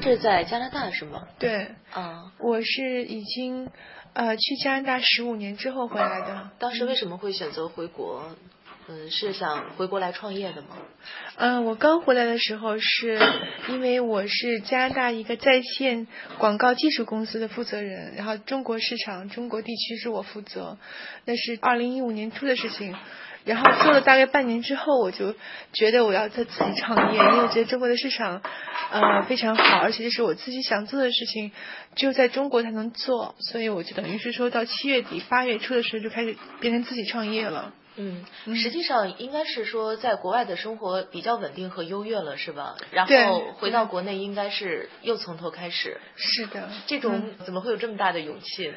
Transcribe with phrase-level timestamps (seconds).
[0.00, 1.28] 这是在加拿大是吗？
[1.38, 3.68] 对，啊，我是已经
[4.14, 6.50] 呃去加拿大十五年之后回来的。
[6.58, 8.34] 当时为什么会选择回国？
[8.88, 10.68] 嗯，是想回国来创业的吗？
[11.36, 13.20] 嗯，我刚回来的时候是
[13.68, 16.08] 因为我是加拿大一个在线
[16.38, 20.76] 广告技术公司的负责人，然后中国市场、中国地区是我负责，
[21.24, 22.96] 那是二零一五年初的事情。
[23.44, 25.34] 然后做了大概半年之后，我就
[25.72, 28.42] 觉得我要在自己创业，因为我觉得中国的市场
[28.90, 31.52] 呃非常好，而且这是我自己想做的事情，
[31.94, 37.72] 只有在中国才能做，所以我就等于是说到七月底八月初的时候就开始变成自己创业了。
[37.96, 42.76] 嗯，实际上应该是说在国外的生活比较稳定和优越了，是吧？
[42.92, 45.98] 然后回到国内应该是又从头开始。
[46.16, 48.74] 是的，这种怎么会有这么大的勇气呢？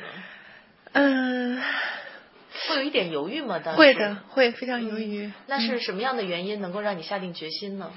[0.93, 1.61] 嗯。
[2.69, 3.59] 会有一点犹豫吗？
[3.59, 5.31] 当时会的，会非常犹豫。
[5.47, 7.91] 那是什么样的原因能够让你下定决心呢？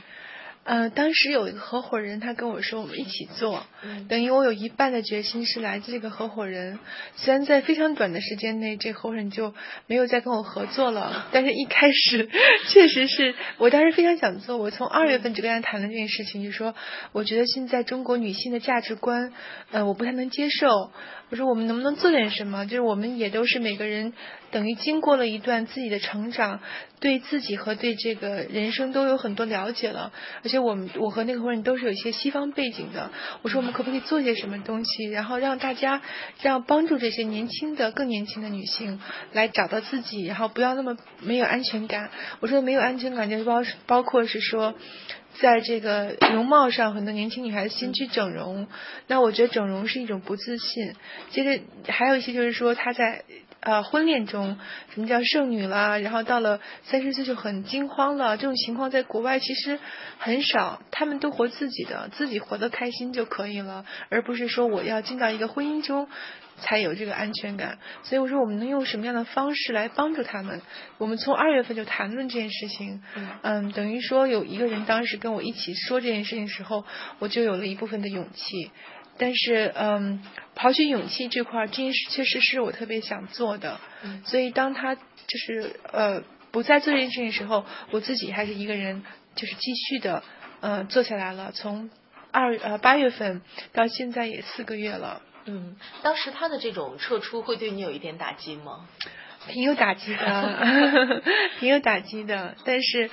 [0.65, 3.65] 呃，当时有一个合伙人，他跟我说我们一起做，
[4.09, 6.81] 等于我有一半的决心是来自这个合伙人。
[7.15, 9.55] 虽然在非常短的时间内，这合伙人就
[9.87, 12.29] 没有再跟我合作了， 但是一开始
[12.69, 14.57] 确实是我当时非常想做。
[14.57, 16.75] 我从二月份就跟他谈了这件事情，就说
[17.13, 19.33] 我觉得现在中国女性的价值观，
[19.71, 20.91] 呃，我不太能接受。
[21.29, 22.67] 我说我们能不能做点什么？
[22.67, 24.13] 就是我们也都是每个人，
[24.53, 26.61] 等于经过了一段自己的成长，
[27.01, 30.13] 对自己和对这个人生都有很多了解了。
[30.45, 33.11] 而且我们我和那个伙人都是有一些西方背景的。
[33.43, 36.01] 我说我们可不可以做些什么东西，然后让大家，
[36.43, 39.01] 让帮助这些年轻的、更年轻的女性
[39.33, 42.11] 来找到自己，然后不要那么没有安全感。
[42.39, 44.75] 我说没有安全感就是包包括是说。
[45.41, 48.67] 在这个容貌上，很多年轻女孩子先去整容，
[49.07, 50.95] 那我觉得整容是一种不自信。
[51.31, 51.63] 接着
[51.93, 53.25] 还有一些就是说，她在
[53.67, 54.59] 呃婚恋中，
[54.95, 55.99] 什么叫剩女啦？
[55.99, 58.37] 然后到了三十岁就很惊慌了。
[58.37, 59.79] 这种情况在国外其实
[60.19, 66.09] 很少，他们都活自己的，自己活得开心就可以了，而不是说我要进到一个婚姻中。
[66.59, 70.63] 才有这个安全感，所以我说我们能用什么样的方式来帮助他们？
[70.97, 73.03] 我们从二月份就谈论这件事情，
[73.43, 76.87] 嗯，等于说有一个人当时跟我一起说这件事情时候，
[77.19, 78.71] 我就有了一部分的勇气。
[79.19, 80.23] 但是，嗯，
[80.55, 83.81] 刨去勇气这块，这件事确实是我特别想做的。
[84.25, 85.03] 所以当他就
[85.47, 89.03] 是呃不再做这件事情的时候，我自己还是一个人，
[89.35, 90.23] 就是继续的
[90.61, 91.53] 呃做下来了。
[91.53, 91.91] 从
[92.31, 95.23] 二呃八月份到现在也四个月了。
[95.47, 98.87] 嗯，当时他的这种撤出会对你有一点打击吗？
[99.49, 101.23] 挺有打击的，
[101.61, 102.57] 挺有打击的。
[102.65, 103.09] 但是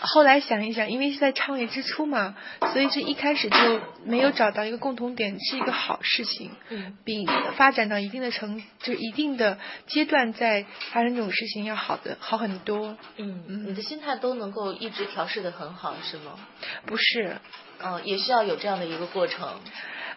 [0.00, 2.36] 后来想一想，因为是在创业之初嘛，
[2.72, 6.50] 所以这一开始就没有找到一个共同点，是一个好事情。
[6.68, 7.26] 嗯，比
[7.56, 12.96] 发展到一定的程，就一定的阶段再发生这种事情要好的好很多。
[13.16, 16.38] 嗯嗯，你的心态都能够一直调试的很好，是吗？
[16.86, 17.38] 不是，
[17.82, 19.60] 嗯，也需要有这样的一个过程。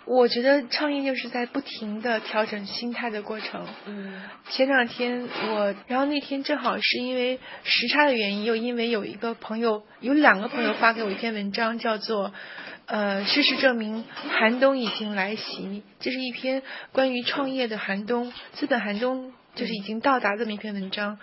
[0.06, 3.66] 我觉得创业就是在不停的调整心态的过程。
[3.86, 12.34] 嗯，前两天我，然后那天正好是因为时差的原因，又因为有一个朋友，有两个朋友发给我一篇文章，叫做
[12.88, 15.84] 呃，事实证明寒冬已经来袭。
[16.00, 21.20] 这是一篇关于创业的寒冬，资本寒冬就是已经到达这么一篇文章。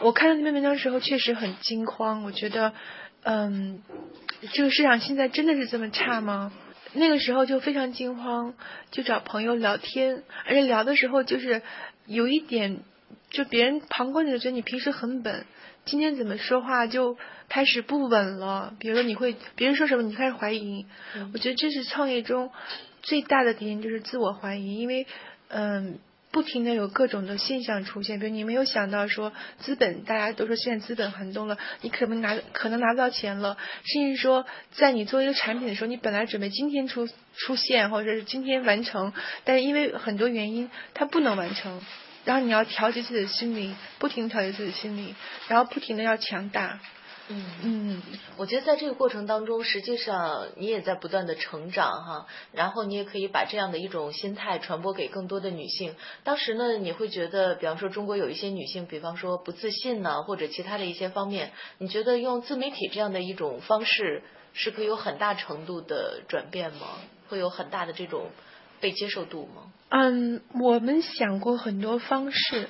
[0.00, 2.24] 我看到那篇文章的时候，确实很惊慌。
[2.24, 2.72] 我觉得，
[3.22, 3.82] 嗯，
[4.52, 6.52] 这个市场现在真的是这么差吗？
[6.94, 8.54] 那个时候就非常惊慌，
[8.90, 11.62] 就找朋友聊天，而且聊的时候就是
[12.06, 12.80] 有一点，
[13.30, 15.44] 就别人旁观者觉得你平时很稳，
[15.84, 17.16] 今天怎么说话就
[17.48, 18.74] 开始不稳了。
[18.78, 20.86] 比如说你会别人说什么你开始怀疑，
[21.32, 22.50] 我觉得这是创业中
[23.02, 25.06] 最大的敌人就是自我怀疑，因为
[25.48, 25.98] 嗯。
[26.34, 39.12] 不停的有各种的现象出现，比如你没有想到说资本，大家都说现在资本寒冬了，你可能拿可能拿不到钱了，甚至说在你做一个产品的时候，你本来准备今天出出现或者是今天完成，
[39.44, 41.80] 但是因为很多原因它不能完成，
[42.24, 45.14] 然后你要调节自己的心理，不停调节自己的心理，
[45.46, 46.80] 然后不停的要强大。
[47.28, 48.02] 嗯嗯，
[48.36, 55.94] 我觉得在这个过程当中，实际上你也在不断的成长哈，然后你也可以把这样的一种心态传播给更多的女性。
[56.22, 64.22] 当时呢，你会觉得，比方说中国有一些女性，比方说不自信呢，或者其他的一些方面，你觉得用自媒体这样的一种方式
[64.52, 66.88] 是可以有很大程度的转变吗？
[67.28, 68.26] 会有很大的这种
[68.80, 69.72] 被接受度吗？
[69.88, 72.68] 嗯，我们想过很多方式，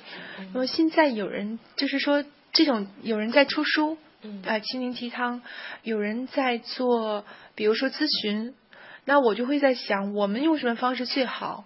[0.53, 2.23] 那么现在有人就是说，
[2.53, 3.97] 这种有人在出书。
[4.45, 5.41] 啊，心灵鸡汤，
[5.83, 7.25] 有人在做，
[7.55, 8.53] 比如说咨询，
[9.05, 11.65] 那我就会在想，我们用什么方式最好？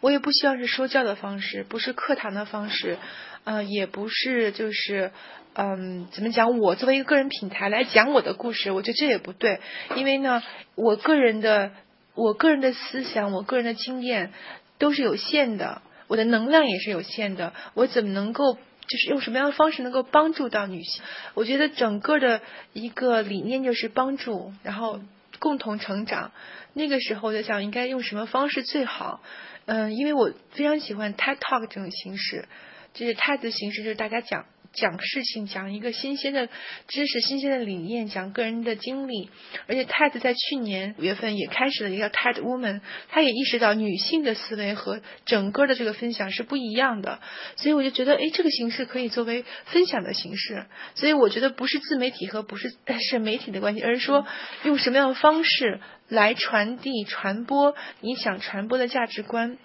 [0.00, 2.98] 我也不希望是说教的方式，不是课堂的方式，
[3.44, 5.12] 呃，也不是就是，
[5.54, 6.58] 嗯，怎么讲？
[6.58, 9.60] 我作为一个个人品牌来讲我的故事，我觉得这也不对，
[9.96, 10.42] 因为呢，
[10.74, 11.70] 我个人的。
[12.14, 14.32] 我个人的思想，我个人的经验
[14.78, 18.58] 都是有限的，我的能量也是有限的，我怎么能够
[18.88, 21.02] 就是用什么样的方式能够帮助到女性？
[21.34, 22.40] 我觉得整个的
[22.72, 25.00] 一个理念就是帮助，然后
[25.38, 26.32] 共同成长。
[26.72, 29.20] 那个时候我就想，应该用什么方式最好？
[29.66, 32.48] 嗯，因为我非常喜欢 TED Talk 这种形式，
[32.94, 34.46] 就是 TED 的形式，就是大家讲。
[34.80, 36.48] 讲事情，讲一个新鲜的
[36.86, 39.30] 知识、新鲜的理念，讲个人的经历。
[39.66, 47.20] 而且 TED 在去年五月份也开始了一个 TED Woman，他也意识到女性的思维和整个的这个分享是不一样的。
[47.56, 50.66] 所以我就觉得，哎，这个形式可以作为分享的形式。
[50.94, 54.26] 所以我觉得不是自媒体和不是是媒体的关系，而是说
[54.64, 59.58] 用什么样的方式来传递、传播你想传播的价值观。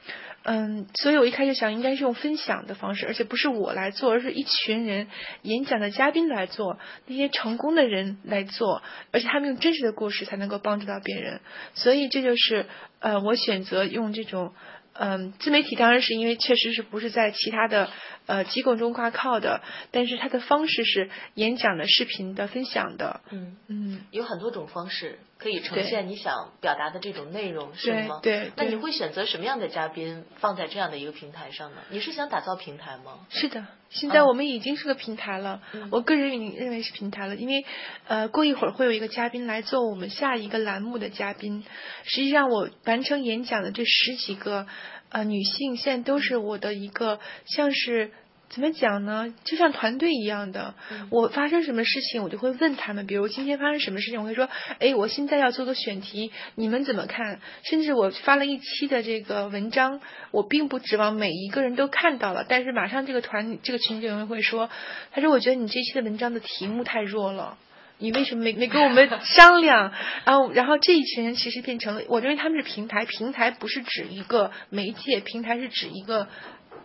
[0.46, 5.08] 嗯，所以我一开始想应该是用分享的方式，而且不是我来做，而是一群人
[5.42, 11.40] 演讲的嘉宾来做，那些成功的人来做，而且他们用真实的故事才能够帮助到别人。
[11.76, 12.66] 所以这就是
[13.00, 14.54] 呃，我选择用这种。
[14.96, 17.90] 嗯，自媒体当然是因为确实是不是在其他的
[18.28, 23.22] 呃机构中挂靠的，但是它的方式是演讲的、视频的、分享的。
[23.32, 28.22] 嗯嗯，有很多种方式可以呈现你想表达的这种内容，是吗？
[28.24, 28.52] 对。
[28.56, 31.78] 那你会选择什么样的嘉宾放在这样的一个平台上呢？
[31.90, 33.28] 你是想打造平台吗？
[33.30, 35.62] 是的，现在我们已经是个平台了。
[35.92, 37.66] 我个人认为是平台了，因为
[38.08, 41.66] 呃，过一会儿会有一个嘉宾来做我们下一个栏目的嘉宾。
[42.06, 44.66] 实际上，我完成演讲的这十几个。
[45.10, 48.10] 呃，女性现在都是我的一个，像是
[48.54, 49.34] 怎么讲呢？
[49.44, 50.76] 就像团队一样的。
[51.10, 53.08] 我发生什么事情，我就会问他们。
[53.08, 54.48] 比如今天发生什么事情，我会说
[54.78, 64.70] ：“哎，我现在要做个选题，你们怎么看？”甚至我发了一期的这个文章，我并不指望每一个人都看到了，但是马上这个团这个群里人会说
[65.12, 67.58] ：“他说我觉得你这期的文章的题目太弱了。”
[68.00, 69.94] 你为什么没没跟我们 商量？
[70.26, 73.06] 然后，然后这一群人其实变成了，我认为他们是平台。
[73.06, 76.28] 平台不是指一个媒介，平台是指一个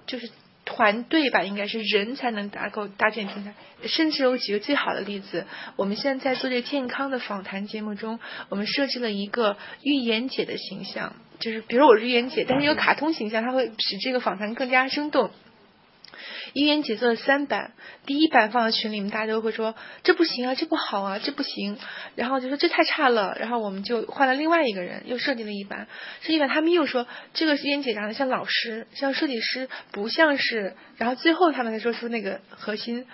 [0.06, 0.30] 就是
[0.68, 3.54] 团队吧，应该是人才能搭构搭建平台。
[3.86, 8.20] 甚至有几个最好的例子，我们现在在做这健康的访谈节目中，
[8.50, 15.30] 我们设计了一个预言姐的形象，就是比如我是预言姐，但是有卡通形象，它会使这个访谈更加生动。
[16.52, 17.72] 一言姐做了三版，
[18.06, 21.78] 第一版放到群里面，大家都会说这不行啊，这不好啊，这不行，
[22.14, 25.88] 然后就说这太差了，然后我们就换了另外一个人，又设计了一版，
[26.20, 33.06] 设计版他们又说这个一言姐长得像老师，像设计师，不像是，然后最后他们才说出那个核心，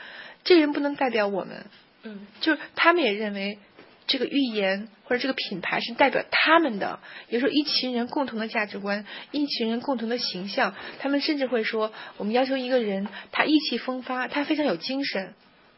[0.45, 1.67] 这人不能代表我们，
[2.03, 3.59] 嗯，就是他们也认为。
[4.07, 10.75] 这个预言或者这个品牌是代表他们的，比如说一群人共同的价值观，一群人共同的形象。
[10.99, 15.35] 他们甚至会说，我们要求一个人，他意气风发，他非常有精神，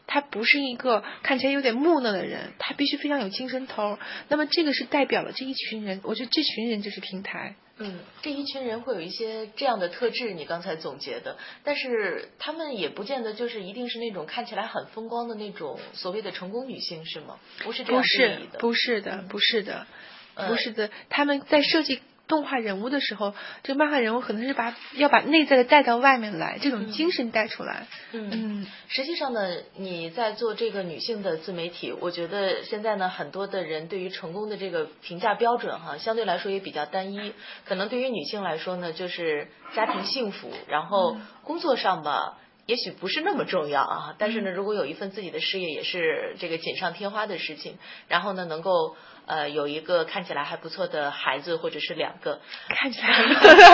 [0.07, 3.97] 他不是一个看起来有点木讷的人，他必须非常有精神头。
[4.27, 7.55] 那么这个是代表了这一群人，我觉得这群人就是平台。
[7.79, 17.37] 嗯，这一群人会有一些这样的特质，你刚才总结的，但是他们也不见得就是一定是那种看起来很风光的那种所谓的成功女性，是吗？
[17.63, 19.87] 不是这样定义的，不是的，不是的，
[20.35, 22.01] 不是的，他们在设计。
[22.27, 23.33] 动画人物的时候，
[23.63, 27.87] 这个漫画人物可能是把要把内在的带到外面来，这种精神带出来。
[28.11, 37.33] 嗯，实际上呢，你在做这个女性的自媒体，我觉得现在呢，很多的人对于成功的这个评价标准哈，相对来说也比较单一。
[37.65, 44.15] 可能对于女性来说呢，就是家庭幸福，然后工作上吧，也许不是那么重要啊。
[44.19, 47.79] 但是呢，如果有一份自己的事业，也是这个锦上添花的事情。
[48.07, 48.95] 然后呢，能够。
[49.29, 53.65] 呃，有一个看起来还不错的孩子，或者是两个看起来很不错的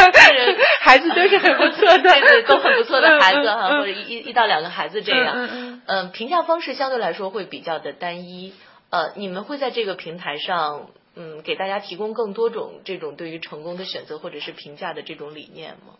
[0.81, 5.47] 孩子，都是很不错的， 对对，都很不错的孩子哈，或者一一到两个孩子这样。
[5.85, 8.55] 嗯，评价方式相对来说会比较的单一。
[8.89, 15.93] 呃，你们会在这个平台上，嗯，给大家提供更多种这种对于成功的选择或者是评价的这种理念吗？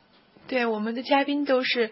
[0.48, 1.92] 对，我们的嘉宾都是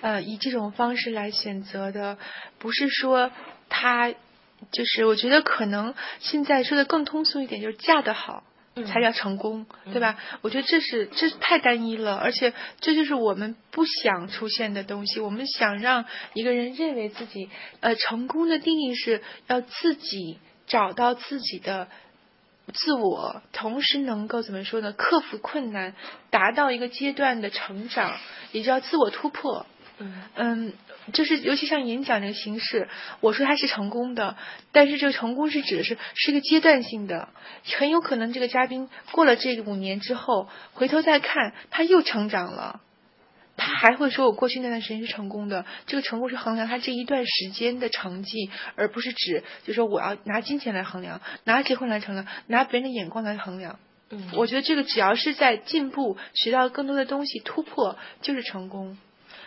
[0.00, 2.18] 呃以这种方式来选择的，
[2.58, 3.30] 不是说
[3.68, 4.14] 他。
[4.70, 8.44] 就是我觉得可能现在说的更通俗一点，就是嫁得好
[8.86, 10.16] 才叫成功，对吧？
[10.40, 15.18] 我觉得这是这是太单一了，而且这就是我们不想出现的东西。
[15.18, 16.04] 我们想让
[16.34, 21.88] 一个人认为自己呃成功的定义是要自己找到自己的
[22.72, 24.92] 自我，同时能够怎么说呢？
[24.92, 25.94] 克服困难，
[26.30, 28.16] 达到一个阶段的成长，
[28.52, 29.66] 也叫自我突破。
[30.34, 30.72] 嗯，
[31.12, 32.88] 就是尤其像演讲这个形式，
[33.20, 34.36] 我说它是成功的，
[34.72, 37.28] 但是这个成功是指的是是一个阶段性的，
[37.76, 42.80] 很有可能这个嘉宾过了这五年之后，回头再看他又成长了，
[43.64, 45.64] 他还会说我过去那段时间是成功的。
[45.86, 53.78] 这个成功是衡量他这一段时间的成绩，而不是指就说我要拿金钱来衡量，拿结婚来衡量，拿别人的眼光来衡量。
[54.10, 58.98] 嗯，我觉得这个只要是在进步，学到更多的东西，突破就是成功。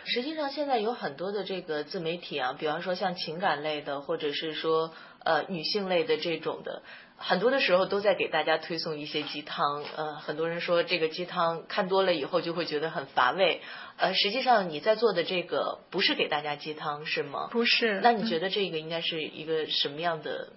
[0.04, 4.94] 实际上，现在有很多的这个自媒体啊，比方说像情感类的，或者是说
[5.24, 6.82] 呃女性类的这种的，
[7.18, 9.82] 很多的时候都在给大家推送一些鸡汤。
[9.96, 13.62] 呃，很多人说这个鸡汤看多了以后就会觉得很乏味。
[13.96, 17.48] 呃，实际上你在做的这个不是给大家鸡汤是吗？
[17.50, 18.00] 不是。
[18.02, 20.52] 那你觉得这个应该是一个什么样的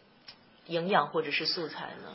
[0.68, 2.14] 营养或者是素材呢？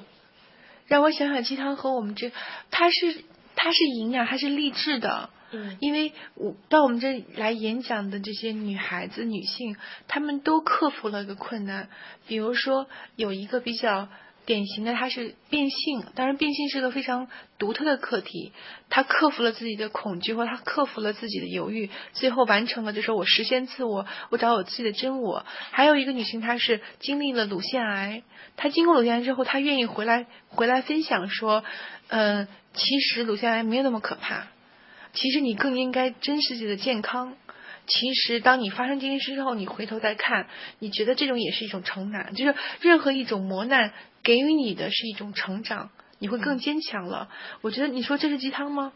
[0.87, 2.31] 让我想想，鸡汤和我们这，
[2.71, 3.25] 它是
[3.57, 5.31] 它是营养还是励志的？
[5.53, 9.77] 嗯，因为我到我们这来演讲的这些女孩子、女性，
[10.09, 11.89] 她们都克服了一个困难。
[12.27, 12.87] 比如说，
[13.17, 14.09] 有一个比较
[14.47, 18.53] 典型的，她是变性，当然变性是个非常独特的课题。
[18.91, 25.45] 她克服了自己的恐惧，或她克服了自己的犹豫，最后完成了，就说我实现自我，我找我自己的真我。
[25.71, 28.23] 还有一个女性，她是经历了乳腺癌，
[28.57, 31.65] 她经过乳腺癌之后，她愿意回来回来分享说，
[32.09, 34.49] 嗯，其实乳腺癌没有那么可怕。
[35.13, 37.37] 其实你更应该珍视自己的健康。
[37.87, 40.49] 其实当你发生这件事之后，你回头再看，
[40.79, 43.93] 你觉得这种也是一种成长，就是任何一种磨难
[44.25, 47.29] 给予你的是一种成长，你会更坚强了。
[47.61, 48.93] 我觉得你说这是鸡汤吗？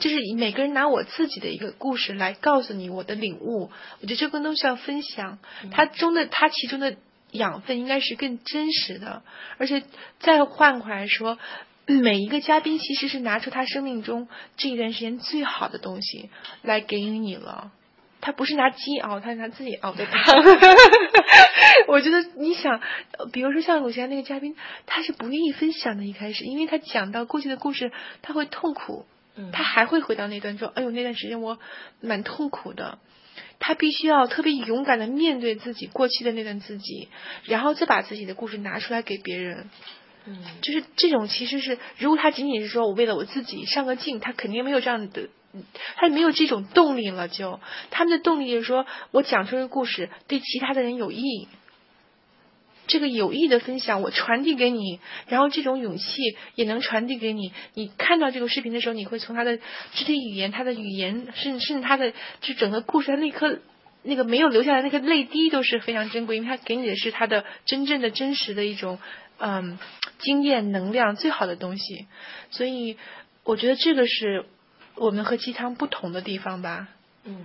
[0.00, 3.70] 这是每个人拿我自己的一个故事来告诉你我的领悟。
[4.00, 5.38] 我觉得这更多是要分享，
[5.70, 6.96] 它中的它其中的
[7.30, 9.22] 养分应该是更真实的，
[9.58, 9.84] 而且
[10.18, 11.38] 再换回来说。
[11.88, 16.30] 每一个嘉宾其实是拿出他生命中这一段时间最好的东西
[16.62, 17.70] 来给予你了，
[18.20, 20.36] 他不是拿鸡熬，他是拿自己熬的汤。
[21.88, 22.80] 我觉得你想，
[23.32, 24.56] 比如说像鲁贤那个嘉宾，
[24.86, 27.92] 他是不愿意分享的，一开始，因为他讲到过去的故事，
[28.22, 29.06] 他会痛苦，
[29.52, 31.58] 他还会回到那段说，哎呦那段时间我
[32.00, 32.98] 蛮痛苦的，
[33.58, 37.08] 他必须要特别勇敢的面对自己过去的那段自己，
[37.44, 39.68] 然后再把自己的故事拿出来给别人。
[40.28, 45.28] 嗯，就是这种，其实是如果他仅仅是说我为了我自己上个镜，他肯定没有这样的，
[45.96, 47.28] 他没有这种动力了。
[47.28, 47.60] 就
[47.90, 51.48] 他们的动力就是说我讲出一个故事对其他的人有益，
[52.86, 56.04] 这个有益的分享我传递给你，然后这种勇气
[56.54, 57.52] 也能传递给你。
[57.74, 59.58] 你看到这个视频的时候，你会从他的
[59.92, 63.58] 肢体语言、他的语言，甚甚至他的就整个故事，他那颗
[64.02, 68.98] 那个没有流下来那个泪滴都是非常珍贵，因为他给你的是他的真正的真实的一种。
[69.38, 69.78] 嗯，
[70.18, 72.06] 经验、能量最好的东西，
[72.48, 72.96] 所以
[73.44, 74.46] 我觉得这个是
[74.96, 76.88] 我们和鸡汤不同的地方吧。
[77.24, 77.44] 嗯，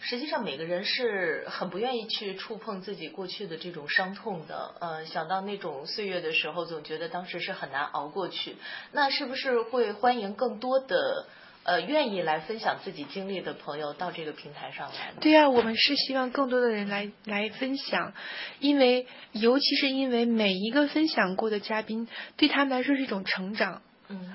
[0.00, 4.74] 实际上每个人是很不愿意去触碰自己过去的这种伤痛的。
[4.80, 8.56] 呃，想到那种岁月的时候，总觉得当时是很难熬过去。
[8.92, 11.26] 那是不是会欢迎更多的？
[11.64, 15.12] 呃，愿意来分享自己经历的朋友到这个平台上来。
[15.20, 18.14] 对呀，我们是希望更多的人来来分享，
[18.58, 23.80] 因为尤其是因为每一个分享过的嘉宾，对他们来说是一种成长。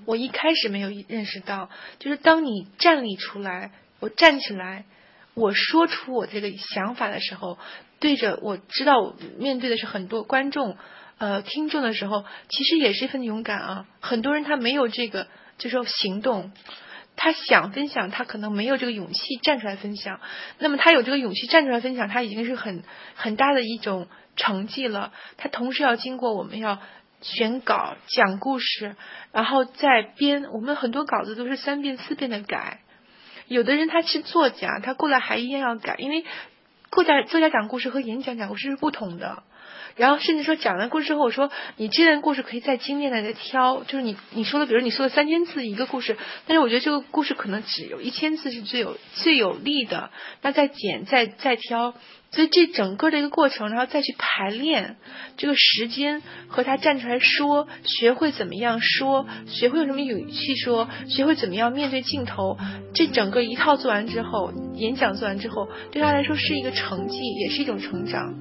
[0.05, 1.69] 我一开始没有认识到，
[1.99, 4.85] 就是当你站立出来，我站起来，
[5.33, 7.57] 我说出我这个想法的时候，
[7.99, 10.77] 对着我知道面对的是很多观众、
[11.17, 13.85] 呃听众的时候，其实也是一份勇敢啊。
[13.99, 16.51] 很多人他没有这个，就说行动。
[17.19, 20.21] 他想分享，他可能没有这个勇气站出来分享。
[20.59, 22.83] 那么他有这个勇气站出来分享，他已经是很
[23.15, 25.11] 很大的一种成绩了。
[25.35, 26.79] 他同时要经过我们要
[27.21, 28.95] 选稿、讲故事，
[29.31, 30.45] 然后再编。
[30.53, 32.79] 我们很多稿子都是三遍、四遍的改。
[33.47, 36.25] 有的人他是作家，他过来还一样要改，因为
[36.91, 39.43] 作家作家讲故事和演讲讲故事是不同的。
[39.95, 50.11] 然后甚至说讲完故事之后，我说你这段故事可以再精炼的再挑，就是你你说的，比如你说了三千字一个故事，但是我觉得这个故事可能只有一千字是最有最有力的，
[50.43, 51.95] 那再剪再再挑，
[52.29, 54.97] 所以这整个的一个过程，然后再去排练
[55.37, 62.57] 这个时间和他站出来说，学会怎么样说，学会用什么语气说，学会怎么样面对镜头，
[62.93, 68.35] 这整个一套做完之后，演讲做完之后，对他来说是一个成绩，也是一种成长。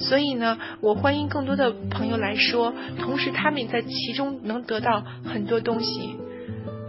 [0.00, 6.16] 所以呢，我欢迎更多的朋友来说，同时他们也在其中能得到很多东西。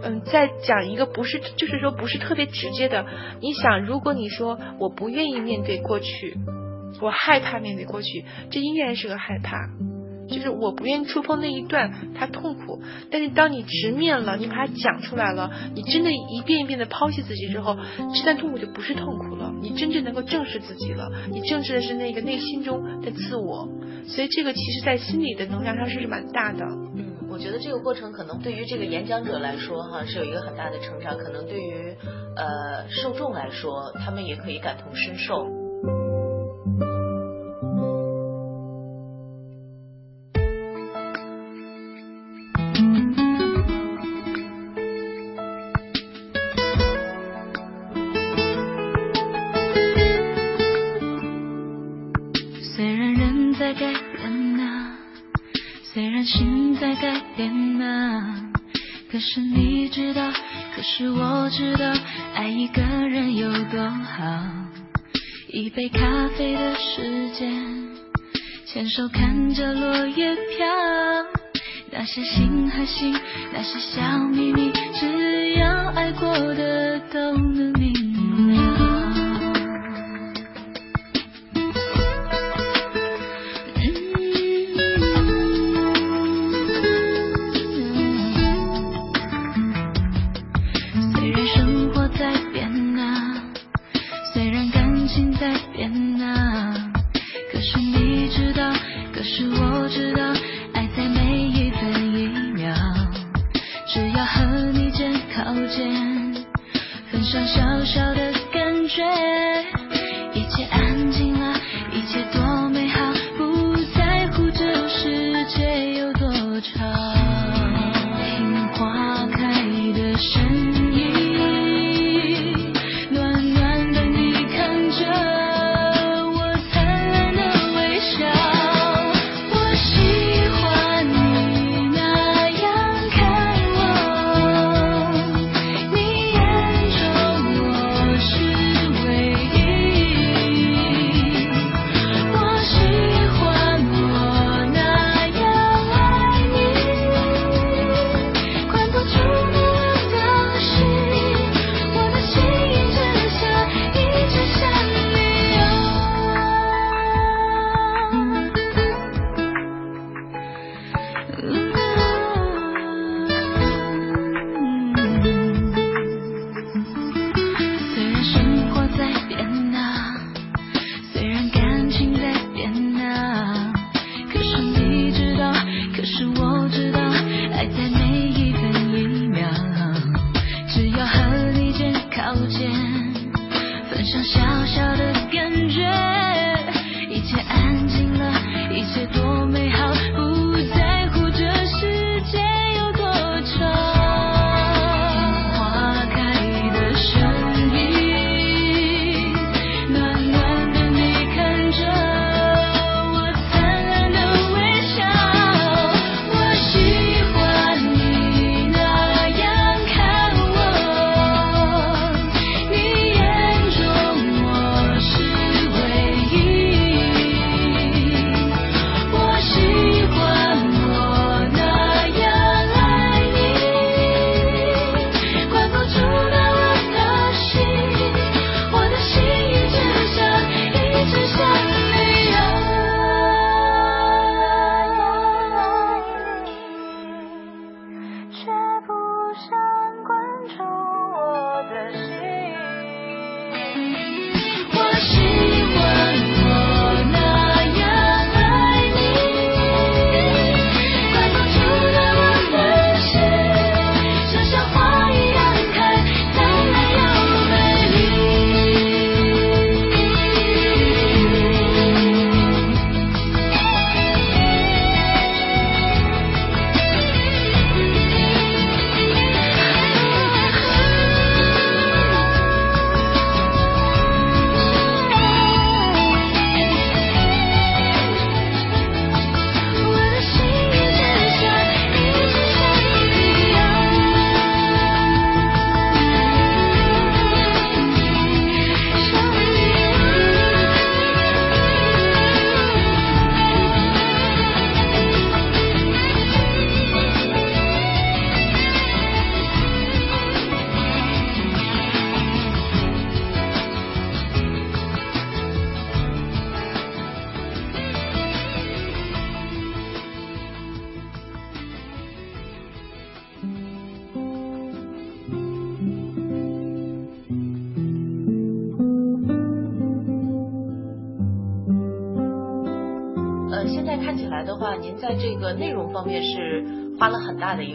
[0.02, 3.04] 嗯，再讲一个不是，就是说不是特别直接的。
[3.40, 6.36] 你想，如果你说我不愿意面对过去，
[7.00, 9.56] 我害怕面对过去，这依然是个害怕。
[10.30, 12.82] 就是我不愿意触碰那一段，他痛苦。
[13.10, 17.78] 但是当你直面了，你把它讲出来了，你真的一遍一遍的抛弃自己之后，
[18.14, 19.54] 这段痛苦就不是痛苦了。
[19.62, 23.66] 你真正能够正视自己了，你正视的是那个内心中的自我。
[24.06, 26.62] 所以这个其实在心理的能量上是蛮大的。
[26.94, 27.06] 嗯，
[27.38, 31.16] 我觉得这个过程可能对于这个演讲者来说，哈，是有一个很大的成长。
[31.16, 31.96] 可能对于
[32.34, 35.46] 呃受众来说，他们也可以感同身受。
[60.98, 61.92] 是我知道，
[62.34, 64.24] 爱一个人有多好。
[65.46, 66.00] 一杯咖
[66.36, 67.54] 啡的时间，
[68.66, 70.66] 牵手看着落叶飘。
[71.92, 73.16] 那些心和心，
[73.52, 77.94] 那些小秘密，只要爱过的都能明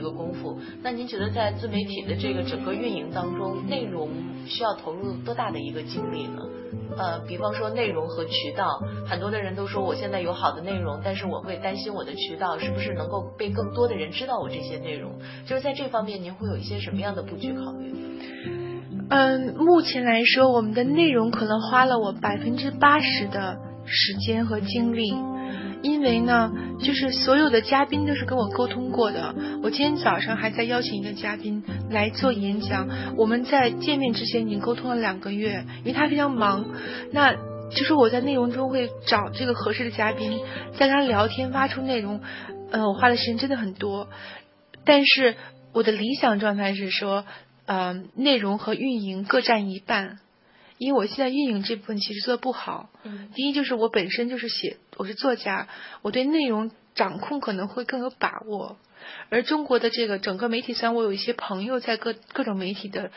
[0.04, 0.60] 一个功夫。
[0.82, 4.10] 那您觉得在自媒体的这个整个运营当中，内容
[4.46, 6.42] 需要投入多大的一个精力呢？
[6.98, 8.68] 呃，比方说内容和渠道，
[9.08, 15.14] 很多的人都说我现在有好的内容，但是我会担心我的渠道是不是能够被更多的人知道我这些内容。
[15.46, 17.94] 就是在这方面，您会有一些什么样的布局考虑？
[19.10, 25.14] 嗯，目前来说，我们的内容可能花了我百分之八十的时间和精力，
[25.84, 29.36] 因为呢，就是所有的嘉宾都是跟我沟通过的。
[29.62, 36.66] 我今天早上还在邀请一个嘉宾来做演讲，我们在见面之前已经沟通了两个月，因为他非常忙。
[37.12, 40.40] 那就是我在内容中会找这个合适的嘉宾，
[40.78, 42.22] 在跟他聊天，挖出内容。
[42.72, 44.08] 呃，我花的时间真的很多，
[44.86, 45.36] 但是
[45.74, 47.26] 我的理想状态是说，
[47.66, 50.20] 呃，内容和运营各占一半。
[50.78, 55.68] 因为我现在运营这部分其实做的不好，嗯，第一就是我本身就是写，我是作家，
[56.02, 58.78] 我对内容掌控可能会更有把握。
[59.30, 63.12] 而中国的这个整个媒体，虽然我有一些朋友在各各种媒体的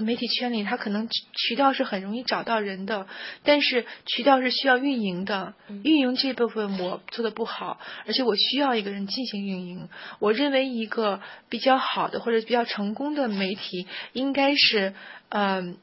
[0.00, 3.06] 媒体圈里，他可能渠道是很容易找到人的，
[3.44, 9.88] 但是渠道是需要运营的，运营这部分我做的不好，而且我需要一个人进行运营。
[10.18, 14.94] 我认为一个比较好的或者比较成功的媒体，应该是
[15.28, 15.76] 嗯。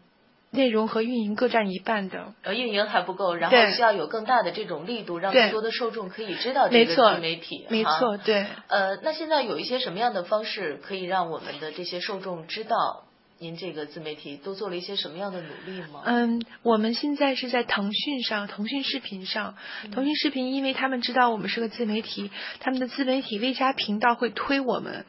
[0.56, 7.66] 内容和运营各占一半的，呃，运营还不够，然后需要有更大的这种力度，让更多的受众可以知道这个自媒体。
[7.70, 8.46] 没错，对。
[8.68, 13.04] 呃，那现在有一些什么样的方式可以让我们的这些受众知道
[13.38, 16.04] 您这个自媒体都做了一些什么样的努力吗？
[16.06, 19.56] 嗯，我们现在是在腾讯上，腾讯视频上，
[19.92, 25.06] 腾讯视频，因为他们知道我们是个自媒体，他们的自媒体微加频道会推我们。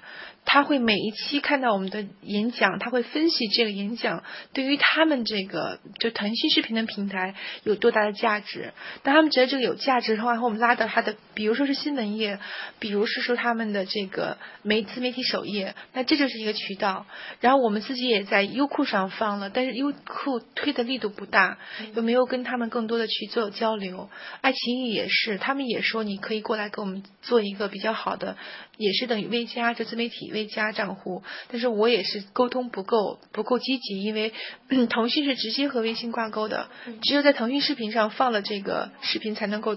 [0.46, 4.22] 他会每一期看到我们的演讲，他会分析这个演讲
[4.54, 8.72] 对于他们这个就腾讯视频的平台有多大的价值。
[9.02, 12.38] 当他们觉得这个有价值的话，我们拉到他的，比如说是新闻页，
[12.78, 17.06] 比如是说他们的这个媒自媒体首页，那这就是一个渠道。
[17.40, 21.58] 然后我们自己也在优酷上放了，但是优酷推的力度不大，
[21.96, 24.08] 又没有跟他们更多的去做交流。
[24.42, 28.36] 爱奇艺也是，他们也说你可以过来给我们做一个比较好的，
[28.76, 30.30] 也是等于微加就自媒体。
[30.32, 34.32] 微加账户，但是我也是沟通不够，不够积极，因为
[34.88, 36.68] 腾讯是直接和微信挂钩的，
[37.02, 39.76] 只有在腾讯视频上放了这个视频才能够。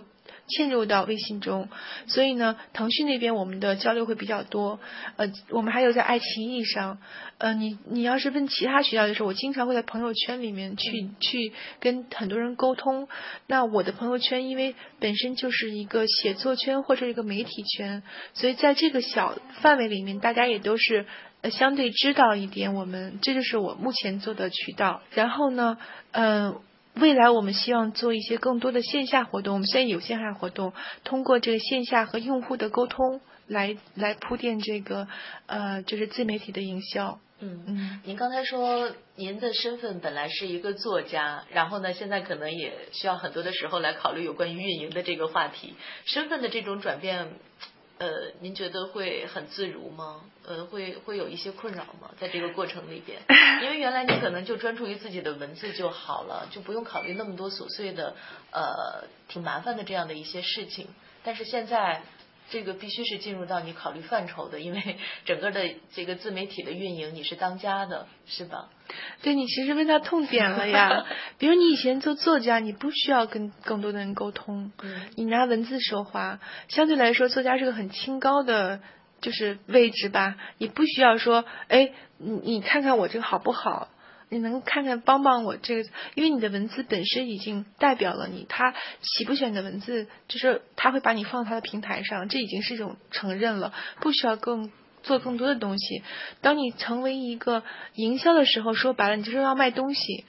[0.50, 1.70] 嵌入到微信中，
[2.08, 4.80] 所以呢，腾讯那边我们的交流会比较多。
[5.16, 6.98] 呃，我们还有在爱奇艺上，
[7.38, 13.08] 呃，你你要是问其他渠道的时候，我经常会在朋友圈里面去去跟很多人沟通。
[13.48, 21.06] 那我的朋友圈因为本身就是一个写作圈或者一个媒体圈，所以在这个小范围里面，大家也都是
[21.52, 22.74] 相对知道一点。
[22.74, 25.02] 我们这就是我目前做的渠道。
[25.12, 25.78] 然后呢，
[26.12, 26.60] 嗯。
[27.00, 35.08] 未来我们希望做一些更多的线下活动，我们现在有线下活动，通过这个线下和用户的沟通来来铺垫这个
[35.46, 37.20] 呃就是自媒体的营销。
[37.40, 47.30] 嗯嗯，您刚才说您的身份本来是一个作家，然后呢现在可能也需要很多的时候来考虑有关于运营的这个话题，身份的这种转变。
[48.00, 50.22] 呃，您觉得会很自如吗？
[50.48, 52.10] 呃，会会有一些困扰吗？
[52.20, 53.20] 在这个过程里边，
[53.62, 58.16] 因为原来你可能就专注于自己的文字就好了，就不用考虑那么多琐碎的
[58.52, 60.88] 呃挺麻烦的这样的一些事情，
[61.24, 62.02] 但是现在。
[62.52, 68.70] 这个必须是进入到你考虑范畴的，因为 整个的这个自媒体的运营你是当家的，是吧？
[69.22, 71.06] 对，你其实问到痛点了呀。
[71.38, 74.72] 比如你以前做作家，你不需要跟更多的人沟通，
[75.16, 78.80] 你拿文字说话，相对来说，作家是个很清高的
[79.22, 80.36] 就是位置吧。
[80.58, 83.90] 你不需要说，哎，你你看看我这个好不好？
[84.30, 96.04] 你能看看帮帮我这个，因为你的文字本身已经代表了你，他喜不喜欢你的文字，就是他会把你放到他的平台上，这已经是一种承认了，不需要更做更多的东西。
[96.42, 97.64] 当你成为一个
[97.96, 100.26] 营销的时候，说白了，你就是要卖东西，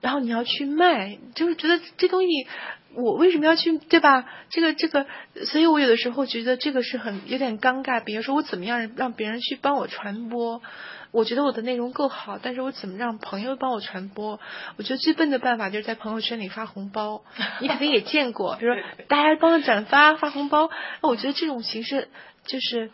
[0.00, 2.46] 然后你要去卖，就是觉得这东西
[2.94, 4.26] 我为什么要去，对吧？
[4.48, 5.06] 这个这个，
[5.44, 8.00] 所以我有的时候觉得这个是很有点尴尬。
[8.00, 10.62] 比如说我怎么样让别人去帮我传播？
[11.10, 14.38] 我觉得我的内容够好，但是我怎么让朋友帮我传播？
[14.76, 17.22] 我觉得最笨的办法就是在朋友圈里发红包。
[17.60, 20.70] 你肯定也见过，比如说大家帮着转发发红包。
[21.00, 22.08] 我觉得这种形式
[22.44, 22.90] 就是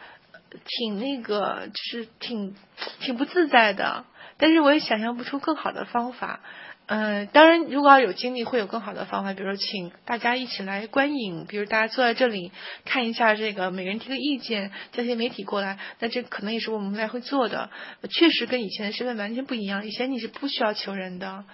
[0.65, 2.55] 挺那个，就是挺
[3.01, 4.05] 挺不自在的。
[4.37, 6.41] 但是我也想象不出更好的方法。
[6.87, 12.53] 嗯，当然，如果要有精力，会有更好的方法，比如说请大家一起来观影，比如大家坐在这里
[12.85, 17.71] 看一下这个，每个人提个意见，叫些媒体过来，那这可能也是我们未来会做的。
[18.11, 21.45] 确实跟以前的身份完全不一样，以前你是不需要求人的，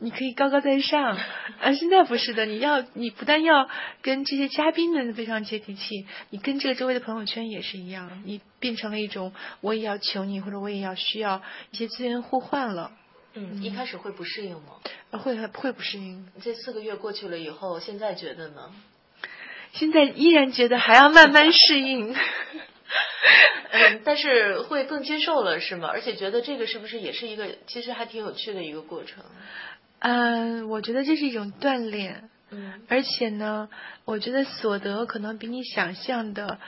[0.00, 3.66] 你可以高高在上，啊，现在不是的，你要你不但要
[4.02, 12.92] 跟这些嘉宾们非常接地气，你跟这个周围的朋友圈也是一样，你变成了一种我也要求你，或者我也要需要一些资源互换了。
[13.34, 14.80] 嗯，一开始会不适应吗？
[15.10, 16.26] 会会不适应。
[16.42, 18.72] 这四个月过去了以后，现在觉得呢？
[19.72, 22.14] 现在依然觉得还要慢慢适应。
[23.72, 25.88] 嗯，但是会更接受了，是吗？
[25.88, 29.24] 而且觉得这个是不是也是一个其实还挺有趣的一个过程？
[29.98, 32.30] 嗯，我觉得这是一种锻炼。
[32.50, 33.68] 嗯，而且呢，
[34.04, 36.60] 我觉得所得可能比你想象的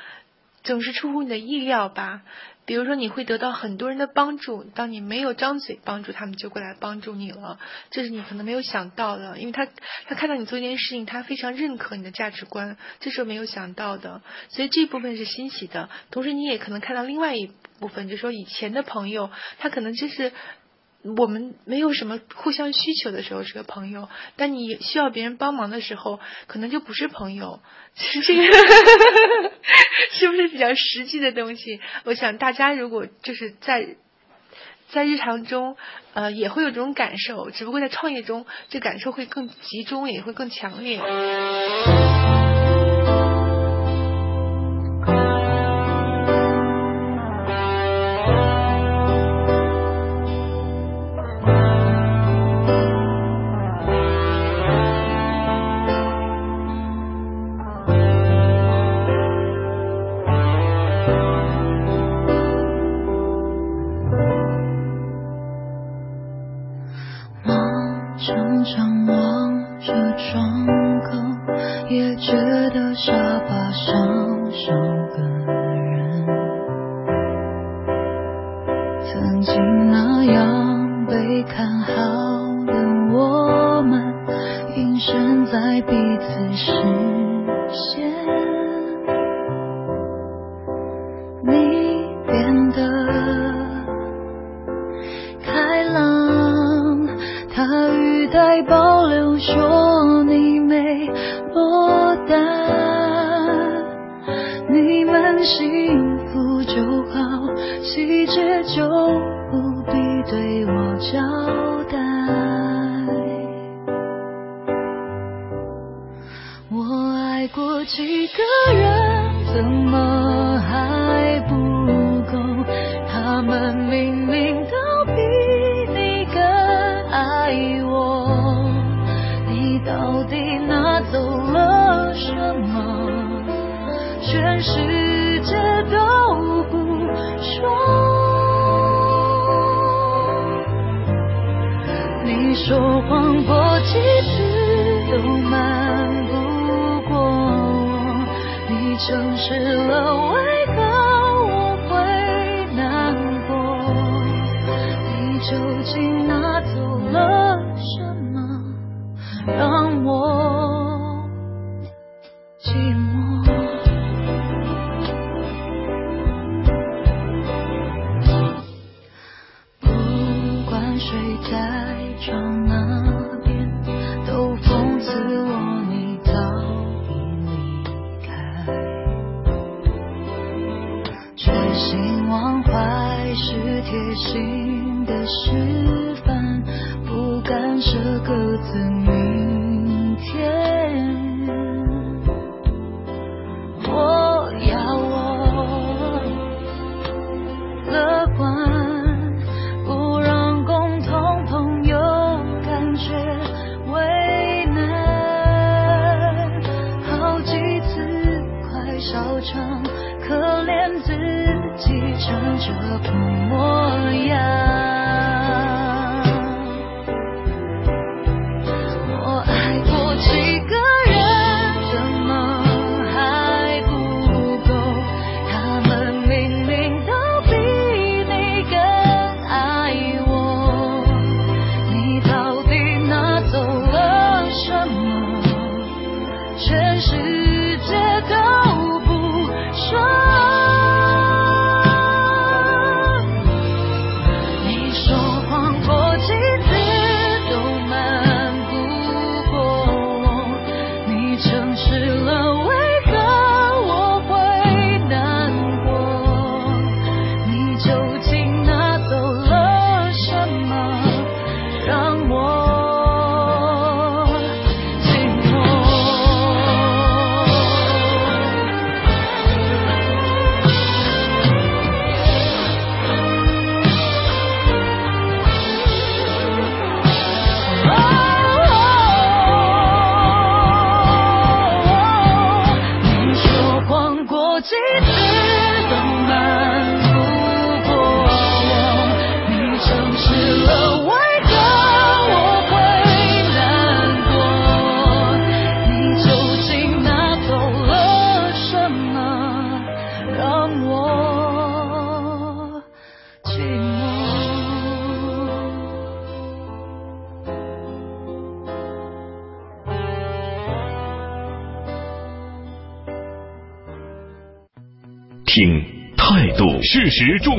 [0.65, 2.23] 总是出乎你的意料吧。
[2.67, 7.59] 比如说，你会得到很多人的帮助，当你没有张嘴帮助，他们就过来帮助你了，
[7.91, 9.67] 这是你可能没有想到的，因为他
[10.07, 15.89] 他看到你做一件事情，他非常认可你的价值观，这是没有想到的，所以这部分是欣喜的。
[16.11, 20.33] 同时，你也可能看到另外一部分，就是说以前的朋友，他可能就是。
[21.17, 27.61] 我们没有什么互相需求的时候是个朋友，但你需要别人帮忙的时候，可能就不是朋友。
[27.95, 28.43] 其 实这个
[30.13, 31.81] 是不是比较实际的东西？
[32.05, 33.97] 我想大家如果就是在
[34.91, 35.77] 在日常中，
[36.15, 41.01] 呃，也会有这种感受，只不过在创业中，这感受会更集中，也会更强烈。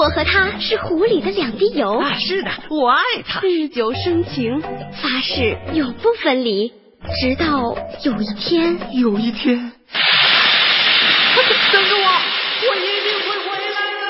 [0.00, 2.14] 我和他是湖里的两滴油啊！
[2.18, 6.72] 是的，我爱他，日久生情，发誓永不分离，
[7.20, 9.58] 直到有一天，有一天，
[11.70, 12.06] 等着我，
[12.66, 14.08] 我一定会回来的。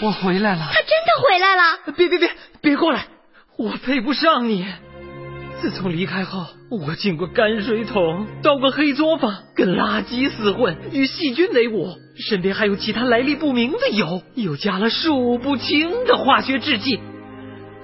[0.00, 1.62] 我回来了，他真的回来了！
[1.96, 2.28] 别别别，
[2.60, 3.06] 别过来！
[3.58, 4.64] 我配不上你。
[5.60, 11.86] 自从离开后，我进过泔水桶，到过黑作坊，跟垃圾厮混，与细菌为伍，
[12.16, 16.98] 身边还有其他来历不明的油，又加了数不清的化学制剂。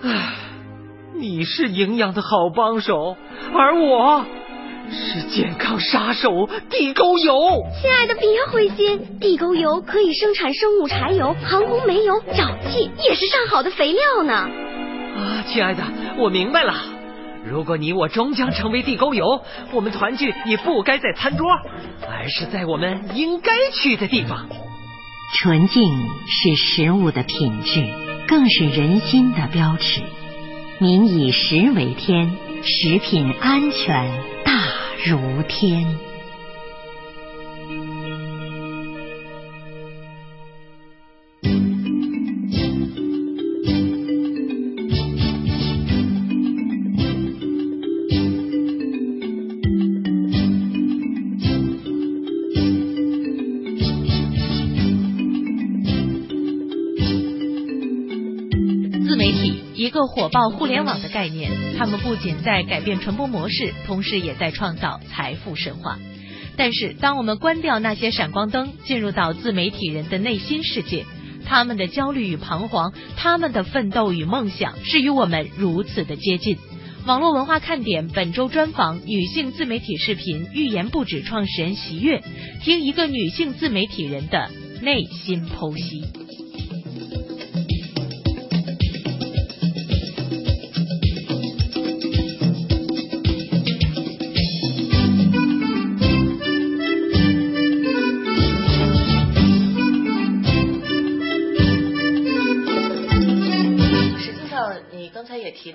[0.03, 0.35] 唉，
[1.15, 3.17] 你是营养的好帮手，
[3.55, 4.25] 而我
[4.91, 7.35] 是健康杀手——地沟油。
[7.81, 14.49] 亲爱的，别灰心，地沟油可以生产生物柴油、航空煤油、沼气，也是上好的肥料呢。
[15.19, 15.83] 啊，亲爱的，
[16.17, 16.75] 我明白了。
[17.45, 21.49] 如果你我终将成为地沟油，我们团聚也不该在餐桌，
[22.09, 24.47] 而是在我们应该去的地方。
[25.35, 25.83] 纯净
[26.27, 27.87] 是食物的品质，
[28.27, 30.03] 更是人心的标尺。
[30.79, 34.11] 民以食为天，食品安全
[34.45, 34.53] 大
[35.07, 36.08] 如天。
[60.19, 65.97] 火爆互联网的概念，他们不仅在改变传播模式，同时也在创造财富神话。
[66.57, 71.05] 但是，当我们关掉那些闪光灯，进入到自媒体人的内心世界，
[71.47, 76.59] 他们的焦虑与彷徨，他们的奋斗与梦想，是与我们如此的接近。
[77.07, 82.25] 网络文化看点本周专访女性自媒体视频《预言不止》创始人席悦，
[82.65, 84.51] 听一个女性自媒体人的
[84.83, 86.03] 内心剖析。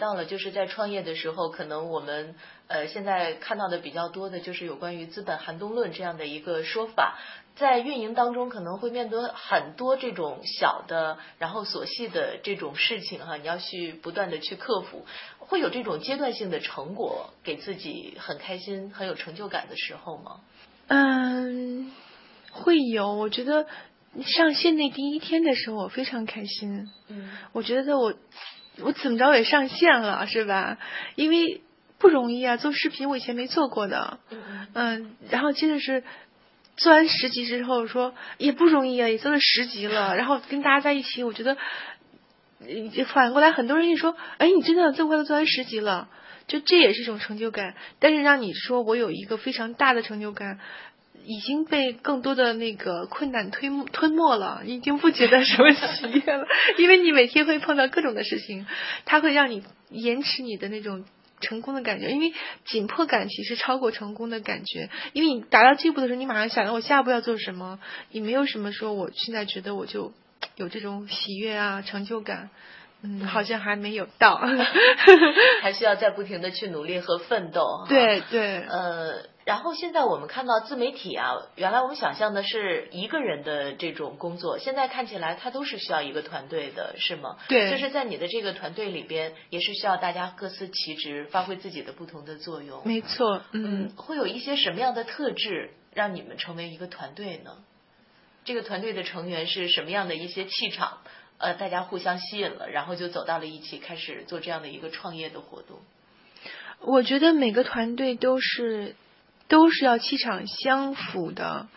[0.04, 2.36] 到了，就是在创业的时候，可能我们
[2.68, 7.18] 呃现在看到的比较多的就是有关于资本寒冬论这样的一个说法，
[7.56, 15.06] 在运营当中可能会面对很多这种小的，然后琐细的这种事情哈，你要去不断的去克服，
[15.40, 20.42] 会有这种阶段性的成果，给自己很开心、很有成就感的时候吗？
[20.88, 21.94] 嗯，
[22.52, 23.14] 会有。
[23.14, 23.66] 我觉得
[24.26, 26.90] 上线那第一天的时候，我非常开心。
[27.08, 28.14] 嗯，我觉得我。
[28.82, 30.78] 我怎么着也上线了，是吧？
[31.16, 31.62] 因为
[32.00, 34.20] 不容易啊，做视频我以前没做过的，
[34.74, 36.04] 嗯，然后接着是
[36.76, 41.56] 做完十集之后说也不容易啊，也做了十集了，然后跟大家在一起，我觉得
[43.14, 46.10] 反过来很多人一说，哎，你真的这么快都做完十集了，
[46.48, 47.76] 就这也是一种成就感。
[48.00, 50.60] 但是让你说我有一个非常大的成就感。
[51.26, 56.46] 已经被更多的那个困难吞吞没了，已经不觉得什么喜悦了，
[56.78, 58.66] 因为你每天会碰到各种的事情，
[59.06, 61.06] 它会让你延迟你的那种
[61.42, 62.34] 成功的感觉，因为
[62.66, 67.80] 紧迫感其实超过成功的感觉，因为你达到这一步的时候，你马上想到我下一步要做什么，
[68.12, 70.14] 你没有什么说我现在觉得我就
[70.56, 72.50] 有这种喜悦啊成就感，
[73.02, 74.42] 嗯，好像还没有到，
[75.62, 77.86] 还需要再不停的去努力和奋斗。
[77.90, 87.38] 对对，呃，然后现在我们看到自媒体啊，原来我们想象的是一个人的这种工作，现在看起来它都是需要一个团队的，是吗？
[87.50, 92.82] 对，就是在你的这个团队里边，也是需要大家各司其职，发挥自己的不同的作用。
[92.86, 97.58] 没错，嗯，会有一些什么样的特质让你们成为一个团队呢？
[98.46, 101.00] 这个团队的成员是什么样的一些气场？
[101.40, 105.80] 呃，大家互相吸引了，然后就走到了一起，开始做这样的一个创业的活动。
[106.80, 108.96] 我觉得每个团队都是
[109.48, 111.68] 都是要气场相符的，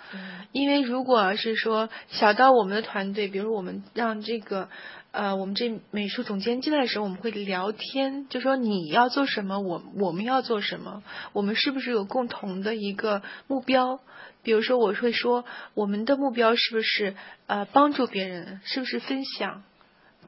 [0.52, 4.68] 因为如果是说小到我们的团队，比如我们让这个
[5.10, 11.02] 呃我们这美术总监进来的时候，我们会聊天，就说你要做什么，我我们要做什么，
[11.32, 14.00] 我们是不是有共同的一个目标？
[14.42, 15.44] 比如说，我会说
[15.74, 17.16] 我们的目标是不是
[17.48, 19.64] 呃帮助别人，是不是分享？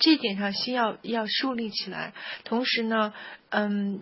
[0.01, 2.13] 这点上先要要树立起来。
[2.45, 3.13] 同时呢，
[3.51, 4.01] 嗯，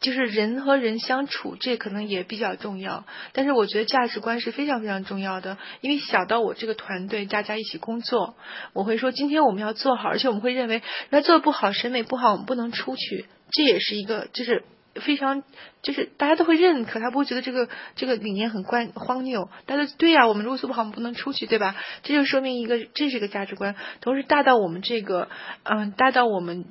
[0.00, 3.04] 就是人和人相处，这可能也比较重要。
[3.32, 8.34] 但是我觉得价值观是非常非常重要的，因为小到我这个团队大家一起工作，
[8.72, 13.26] 我会说今天我们要做好，而且我们会认为那做的不好，审美不好，我们不能出去。
[13.50, 14.64] 这也是一个就是。
[14.94, 15.44] 非常
[15.80, 19.48] 就是大家都会认可，他不会觉得这个这个理念很关荒谬。
[19.64, 21.76] 大家对呀，我们如果做不好，我们不能出去，对吧？
[22.02, 23.76] 这就说明一个，这是一个价值观。
[24.00, 25.28] 同时，大到我们这个，
[25.62, 26.64] 嗯，大到我们。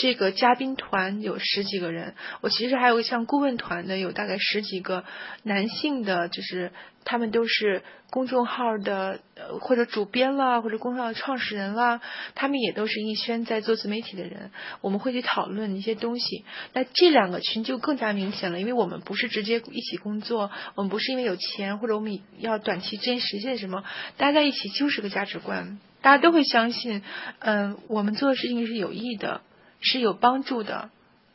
[0.00, 5.04] 这个嘉宾团有十几个人，我其实还有像顾问团的，有大概十几个
[5.42, 6.72] 男性的，就是
[7.04, 12.00] 他们都是公众号的呃或者主编啦，或者公众号的创始人啦，
[12.34, 16.44] 他们也都是一轩在做自媒体的人，我们会去讨论一些东西。
[16.72, 23.84] 那这两个群就更加明显了，因为我们不是直接一起工作，我们不是因为有钱或者我们要短期之间实现什么，
[24.16, 27.02] 大家在一起就是个价值观，大家都会相信，
[27.40, 29.42] 嗯，我们做的事情是有益的。
[29.80, 30.90] 是有帮助的，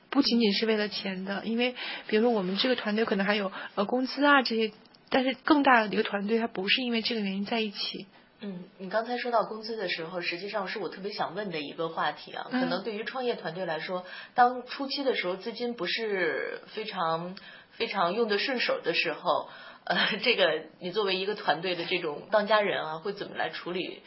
[0.10, 1.46] 不仅仅是为了钱的。
[1.46, 1.76] 因为，
[2.08, 4.72] 比如说我们这个团队可能还有呃工资啊这些，
[5.10, 8.08] 但是更大的一个团队，它不是因为这个原因在一起。
[8.42, 12.48] 嗯，你刚才说到工资的时候，实际上是我特别想问的一个话题啊。
[12.52, 17.36] 可能对于创业团队来说，当初期的时候资金不是非常
[17.72, 19.50] 非常用得顺手的时候，
[19.86, 24.02] 呃，这个你作为一个团队的这种当家人啊，会怎么来处理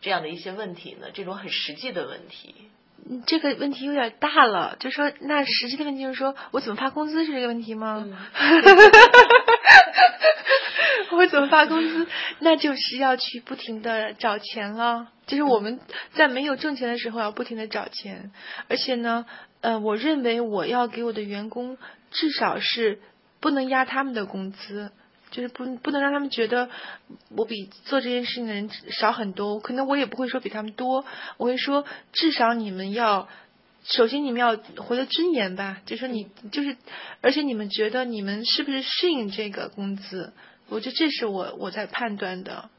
[0.00, 1.08] 这样的一些问题呢？
[1.12, 2.54] 这种很实际的问题。
[3.26, 8.04] 这个问题有点大了，就说那实际的问题就是说我怎么发工资是这个问题吗？
[11.12, 12.06] 我怎么发工资？
[12.40, 15.08] 那就是要去不停的找钱了。
[15.26, 15.80] 就是我们
[16.12, 18.30] 在没有挣钱的时候要不停的找钱，
[18.68, 19.24] 而且呢，
[19.60, 21.78] 呃，我认为我要给我的员工
[22.10, 23.00] 至少是
[23.40, 24.90] 不能压他们的工资。
[25.34, 26.70] 就是不不能让他们觉得
[27.30, 31.04] 我比做这件事情的人少很多，可能我也不会说比他们多，
[31.38, 33.28] 我会说至少你们要，
[33.82, 36.76] 首先你们要活得尊严吧，就说你就是，
[37.20, 40.32] 而且你们觉得你们是不是适应这个工资？
[40.68, 42.70] 我觉得这是我我在判断的，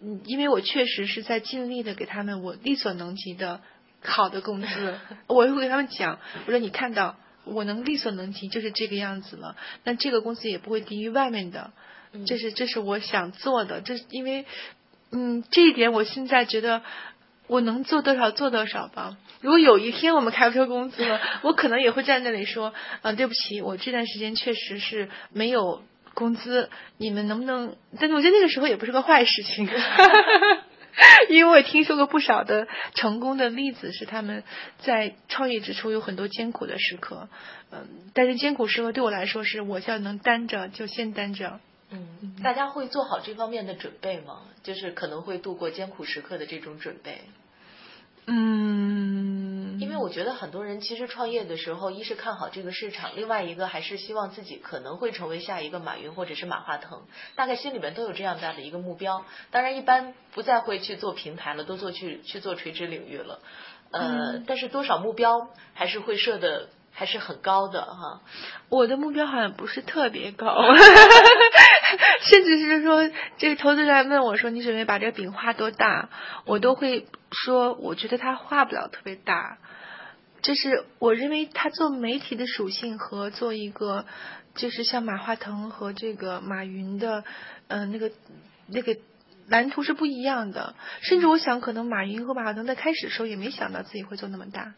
[0.00, 3.60] 嗯，因为我确实是在尽力的给他们我力所能及的
[4.02, 4.98] 好的工资，
[5.28, 11.72] 我会给他们讲，我说你看到我能力所能及就是这个样子了，那这个工资也不会低于外面的。
[12.26, 14.44] 这是这是我想做的，这是因为，
[15.10, 16.82] 嗯，这一点我现在觉得
[17.46, 19.16] 我能做多少做多少吧。
[19.40, 25.82] 如果有一天我们开不出工资了， 我可能也会站在那里说，啊，对不起，我这段时间确实是没有
[26.14, 27.76] 工资，你们能不能？
[27.98, 29.68] 但是我觉得那个时候也不是个坏事情，
[31.30, 34.44] 因为我也听说过不少的成功的例子，是他们
[34.78, 37.28] 在创业之初有很多艰苦的时刻，
[37.72, 41.58] 嗯，但是艰苦时刻对我来说是我要能担着就先担着。
[41.92, 44.40] 嗯，大家会做好这方面的准备吗？
[44.62, 47.20] 就是可能会度过艰苦时刻的这种准备。
[48.26, 57.02] 嗯，因为我觉得很多人其实创业的时候，一是看好这个市场，另外一个还是希望自己可能会成为下一个马云或者是马化腾，
[57.34, 59.24] 大概心里面都有这样大的一个目标。
[59.50, 63.40] 当然，一般不再会去做平台了，都做去去做垂直领域了。
[63.90, 66.68] 呃，但是多少目标还是会设的。
[66.94, 68.20] 还是很高的哈，
[68.68, 70.54] 我的目标好像不是特别高，
[72.22, 76.08] 甚至是说这个投资人问我说你准备把这个饼画多大，
[76.44, 79.58] 我都会说我觉得他画不了特别大，
[80.42, 84.06] 就是我认为他做媒体的属性和做一个
[84.54, 87.24] 就是像马化腾和这个马云的
[87.68, 88.10] 嗯那个
[88.66, 88.96] 那个。
[89.48, 94.74] 蓝图是不一样的，甚至我想，可能马云和马化腾在开始的时候也没想到自己会做那么大，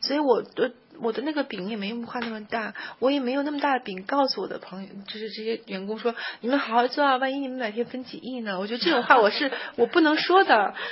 [0.00, 8.58] 所以我的我的那个饼也没画那么大，我也没有那么大的饼告诉我的朋友，就是这些员工说，你们好好做啊，万一你们哪天分几亿呢？
[8.58, 10.74] 我觉得这种话 我是我不能说的。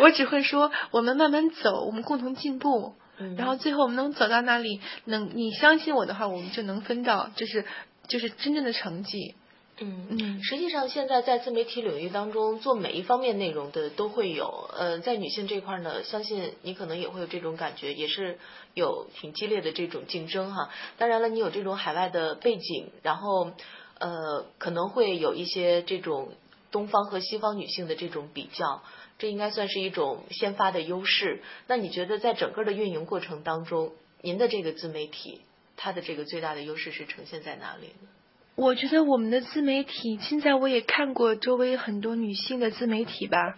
[0.00, 2.94] 我只会说我们慢慢走，我们共同进步。
[3.16, 7.64] 嗯然后最后我们能走到哪里，能你相信我的话，我们就能分到，就是
[8.08, 9.36] 就是真正的成绩。
[9.80, 14.70] 嗯嗯，实际上现在在自媒体领域当中，做每一方面内容的都会有。
[14.72, 18.38] 呃，在女性这块呢，相信你可能也会有这种感觉，也是
[18.74, 20.70] 有挺激烈的这种竞争哈。
[20.96, 23.50] 当然了，你有这种海外的背景，然后
[23.98, 26.32] 呃，可能会有一些这种
[26.70, 28.80] 东方和西方女性的这种比较，
[29.18, 31.42] 这应该算是一种先发的优势。
[31.66, 33.90] 那你觉得在整个的运营过程当中，
[34.22, 35.40] 您的这个自媒体
[35.76, 38.08] 它的这个最大的优势是呈现在哪里呢？
[38.56, 43.56] 我觉得我们的自媒体，现在我也看过周围很多女性的自媒体吧。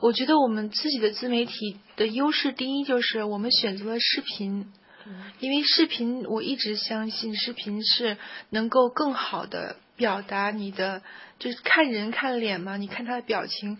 [0.00, 4.66] 我觉得我们自己的自媒体的优势，第一就是我们选择了视频，
[5.40, 8.18] 因为视频我一直相信视频是
[8.50, 11.02] 能够更好的表达你的，
[11.38, 13.78] 就是看人看脸嘛，你看他的表情。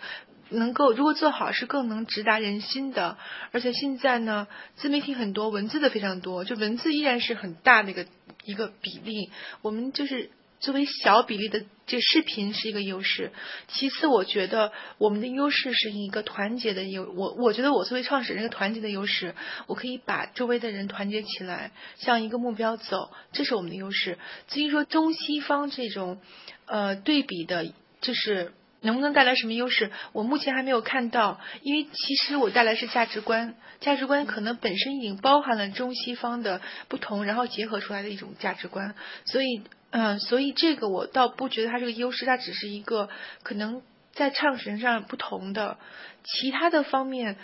[0.51, 3.17] 能够如果做好是更能直达人心的，
[3.51, 4.47] 而且现在呢，
[4.77, 8.07] 自媒体很多，文字的非常多，就文字依然是很大的一个
[8.45, 9.31] 一个比例。
[9.63, 13.33] 我们就是作为小比例的这视频是一个优势。
[13.69, 17.11] 其次，我觉得我们的优势是一个团结的优。
[17.13, 19.35] 我我觉得我作为创始人，一个团结的优势，
[19.67, 24.19] 我可以把周围的人团结起来，向一个目标走，这是我们的优势。
[24.49, 26.21] 至于说中西方这种
[26.67, 28.53] 呃对比的，就是。
[28.85, 29.91] 能不能带来什么优势？
[30.13, 38.95] 我目前还没有看到，因为其实我带来是价值观，价值观可能本身已经包含了中西方的不同，然后结合出来的一种价值观。
[39.25, 43.09] 所以，嗯，所以这个我倒不觉得它是个优势，它只是一个
[43.43, 43.83] 可能
[44.13, 45.79] 在创始人上不同的，
[46.23, 47.37] 其他的方面，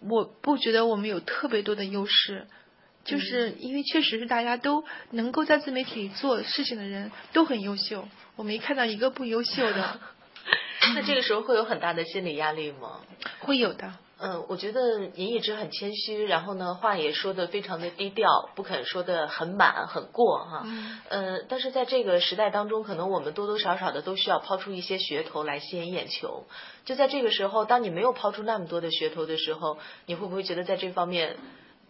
[0.00, 2.46] 我不觉得我们有特别多的优势。
[3.04, 9.98] 就是因为确实是大家都能够在自媒体做事情的人都很优秀，我没看到一个不优秀的。
[10.94, 13.00] 那这个时候会有很大的心理压力吗？
[13.40, 13.92] 会有的。
[14.20, 20.62] 嗯，我觉得您一直很谦虚，然后呢，话也说的非常的低调，不肯说的很满很过哈。
[20.64, 20.98] 嗯。
[21.08, 26.46] 呃，但是在这个时代当中，可能我们多多少少的都需要抛出一些噱头来吸引眼球。
[26.84, 31.36] 就在这个时候，当你没有抛出那么多的噱头的时候，你会不会觉得在这方面？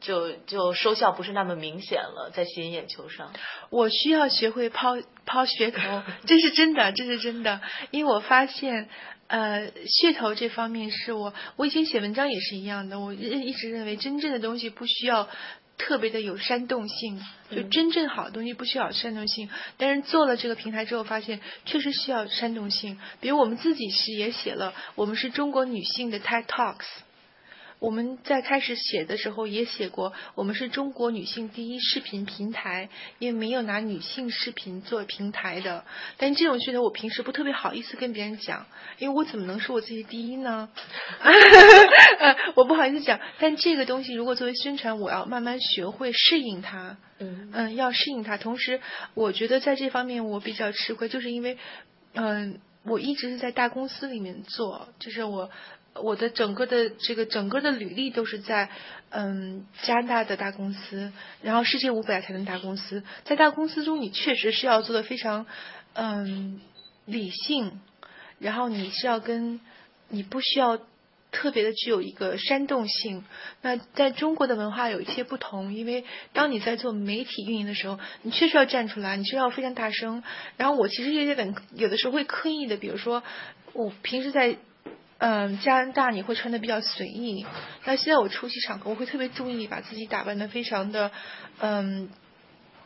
[0.01, 3.33] 就就收效不是那么明显了，在吸引眼球上。
[3.71, 4.97] 我需要学会抛
[5.27, 7.61] 抛噱头， 这是真的，这是真的。
[7.91, 8.89] 因为我发现，
[9.27, 13.01] 呃，噱头这方面是我，我以前写文章也是一样的。
[13.01, 15.29] 我一直认为，真正的东西不需要
[15.77, 17.21] 特别的有煽动性，
[17.51, 19.49] 就真正好的东西不需要煽动性。
[19.77, 22.99] 但是做了这个平台之后，发现确实需要煽动性。
[23.21, 26.87] 比如我们自己是也写了，我们是中国女性的 TED Talks。
[27.81, 32.89] 我们在开始写的时候也写过，我们是中国女性第一视频平台，
[33.21, 35.85] 因为没有拿女性视频做平台的。
[36.17, 38.67] 但这种噱头我平时不特别好意思跟别人讲，
[38.99, 40.69] 因为我怎么能说我自己第一呢？
[42.57, 43.21] 我不好意思讲。
[43.39, 46.97] 但这个东西如果作为宣传，我要慢慢学会适应它。
[47.21, 48.37] 嗯嗯，要适应它。
[48.37, 48.81] 同时，
[49.15, 51.59] 我觉得在这方面我比较吃亏，就是因为
[52.15, 55.49] 嗯，我一直是在大公司里面做，就是我。
[56.03, 58.69] 我的整个的这个整个的履历都是在
[59.11, 65.47] 嗯加拿大的大公司，然后世界五百强的大公司，在大公司中你确实是要做的非常
[65.95, 66.61] 嗯
[67.05, 67.81] 理性，
[68.39, 69.61] 然后你是要跟
[70.09, 70.79] 你不需要
[71.31, 73.25] 特别的具有一个煽动性。
[73.63, 80.23] 那在中国的文化有一些不同，因为当你在做媒体运营的时候，你确实要站出来，你需要非常大声。
[80.57, 83.23] 然后我其实有点有的时候会刻意的，比如说
[83.73, 84.57] 我平时在。
[85.19, 87.45] 嗯，加拿大你会穿的比较随意。
[87.85, 91.11] 那现在我出席场合，我会特别注意把自己打扮的非常的
[91.59, 92.09] 嗯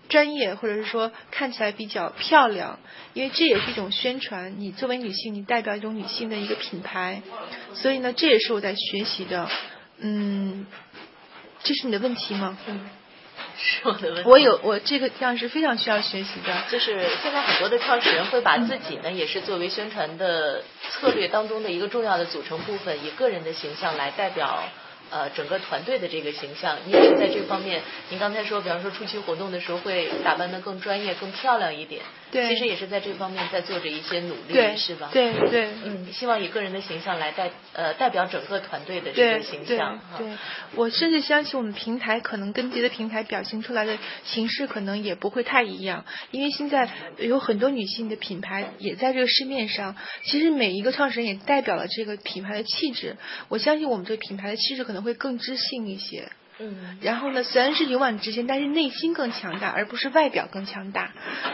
[0.09, 2.79] 专业，或者是说看起来比较漂亮，
[3.13, 4.55] 因为这也是一种宣传。
[4.59, 7.21] 你作为女性，你代表一种女性的一个品牌，
[7.75, 9.49] 所以呢，这也是我在学习的。
[9.99, 10.67] 嗯，
[11.63, 12.57] 这是你的问题吗？
[12.67, 12.81] 嗯。
[13.57, 14.29] 是我的问题。
[14.29, 16.65] 我有我这个样是非常需要学习的。
[16.71, 24.65] 就是现在很多的创始人会把自己呢，也是作为宣传的策略当中的一个重要的组成部分，以个人的形象来代表
[25.13, 26.79] 呃整个团队的这个形象。
[26.87, 32.03] 你也是在这方面，您刚才说，比方说出席活动的时候会打扮的更专业、更漂亮一点。
[32.31, 32.49] 对。
[32.49, 35.11] 其实也是在这方面在做着一些努力，是吧？
[35.13, 35.69] 对对。
[35.85, 40.01] 嗯，希望以个人的形象来代呃代表整个团队的这个形象。
[40.17, 40.37] 对对。
[40.75, 46.89] 我甚至相信我们平台可能跟别的平台表现出来的形式可能也不会太一样，因为现在
[47.19, 49.95] 有很多女性的品牌也在这个市面上。
[50.25, 53.17] 其实每一个创始人也代表了这个品牌的气质。
[53.49, 56.31] 我相信我们这个品牌的气质可能会更知性一些。
[56.59, 61.13] 嗯，然后呢，虽然是勇往直前，但是内心更强大，而不是外表更强大。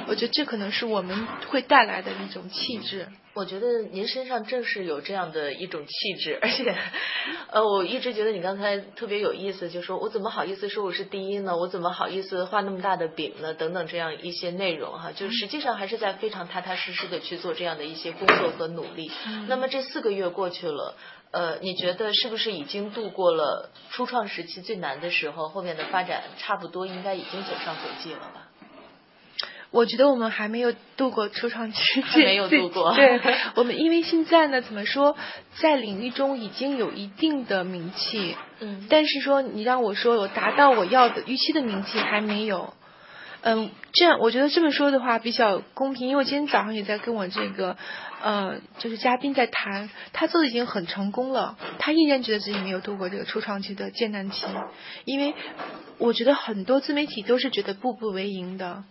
[0.08, 3.06] 我觉得这可能是我们会带来的一种气质。
[3.34, 6.74] 我觉得您身上正是有这样的一种气质，而且，
[7.52, 11.56] 呃，我一直觉得你刚才特别有意思，就说我怎么好意思说我是第一呢？
[11.56, 13.54] 我怎么好意思画那么大的饼呢？
[13.54, 19.08] 等等这样一些内容哈，就实际上还是在非常踏踏实实的去做这样的一些工作和努力。
[19.46, 20.96] 那么这四个月过去了，
[21.30, 25.48] 呃，你觉得是不是已经度过了初创时期最难的时候？
[25.48, 28.48] 后面的发展差不多应该已经走上轨迹了吧？
[29.70, 32.94] 我觉得我们还没有度过初创期，还没有度过。
[32.94, 33.20] 对，
[33.54, 35.14] 我们因为现在呢，怎么说，
[35.60, 42.72] 在领域中已经有一定的名气，嗯，但是说你让我说我达到我要的预期的名气还没有。
[43.42, 47.76] 嗯，这样我觉得这么说的话比较公平，因为我今天早上也在跟我这个
[48.22, 54.46] 呃就是嘉宾在谈，他做的已经很成功了，他依然觉得自己没有度过这个初创期的艰难期，
[55.04, 55.34] 因为
[55.98, 58.84] 我觉得很多自媒体都是觉得步步为营的。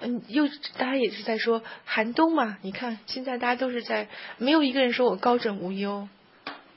[0.00, 0.46] 嗯，又
[0.78, 4.08] 大家也是在说寒冬嘛，你看现在大家都是在，
[4.38, 6.08] 没有一个人说我高枕无忧，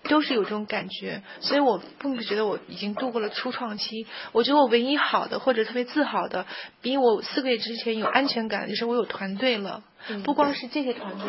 [0.10, 4.08] 都是有这种感觉，所以我并不觉得我已经度过了初创期。
[4.32, 6.48] 我觉得我唯一好的或者特别自豪的，
[6.82, 9.84] 比我四个月之前有安全感，就是我有团队了。
[10.24, 11.26] 不光是这些团队，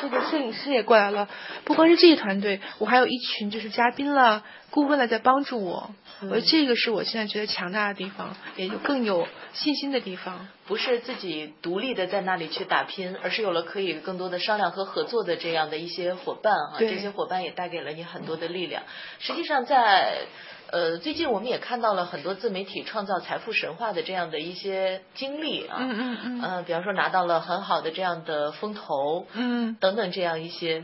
[0.00, 1.28] 这个摄影师也过来了。
[1.64, 5.94] 不光是这些团队，我还有一群就是嘉宾了、顾问了在帮助我。
[6.22, 10.48] 我觉得这个是我现在觉得强大的地方，也就更有信心的地方。
[10.66, 16.76] 不是自己独立的在那里去打拼，而是有了可以更多的商量和合作的这样的一些伙伴啊。
[16.78, 18.82] 这些伙伴也带给了你很多的力量。
[19.18, 20.26] 实际上在。
[20.68, 30.82] 呃，最近我们也看到了很多自媒体创造财富神话的这样的一些经历啊，嗯嗯嗯，呃，比方说拿到了很好的这样的风投，嗯，等等这样一些，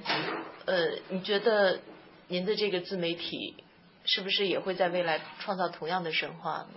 [0.67, 1.81] 呃，你觉得
[2.29, 3.57] 您的这个自媒体
[4.05, 6.69] 是不是也会在未来创造同样的神话呢？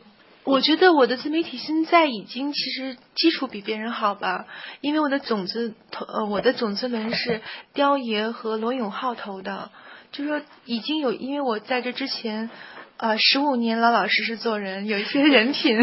[0.44, 4.48] 我觉得我的自媒体现在已经其实基础比别人好吧，
[4.82, 7.42] 因为我的种子投呃我的种子轮是
[7.74, 9.70] 雕爷和罗永浩投的，
[10.12, 12.50] 就说已经有，因为我在这之前。
[12.98, 15.78] 呃，十五年老老实实做人，有一些人品，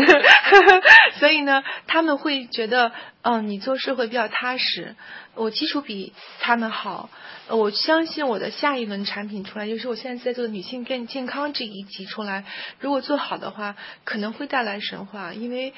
[1.20, 4.96] 所以呢，他们会觉得，嗯，你做事会比较踏实。
[5.34, 7.10] 我基础比他们好，
[7.48, 12.44] 我相信我的下一轮产品出来，就是我现在在做的女性更健康这一集出来，
[12.80, 15.74] 如果做好的话，可能会带来神话，因为，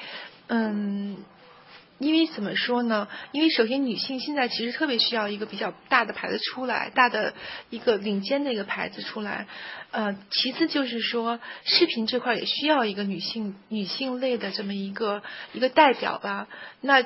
[0.47, 1.17] 嗯。
[1.97, 3.07] 因为怎么说呢？
[3.31, 7.33] 因为首先，女性现在其实特别需要一个比较大的牌子出来，大的
[7.69, 9.47] 一个领先的一个牌子出来。
[9.91, 15.23] 呃，其次就是说，视频这块也需要一个女性女性类的这么一个
[15.53, 16.47] 一个代表吧。
[16.81, 17.05] 那。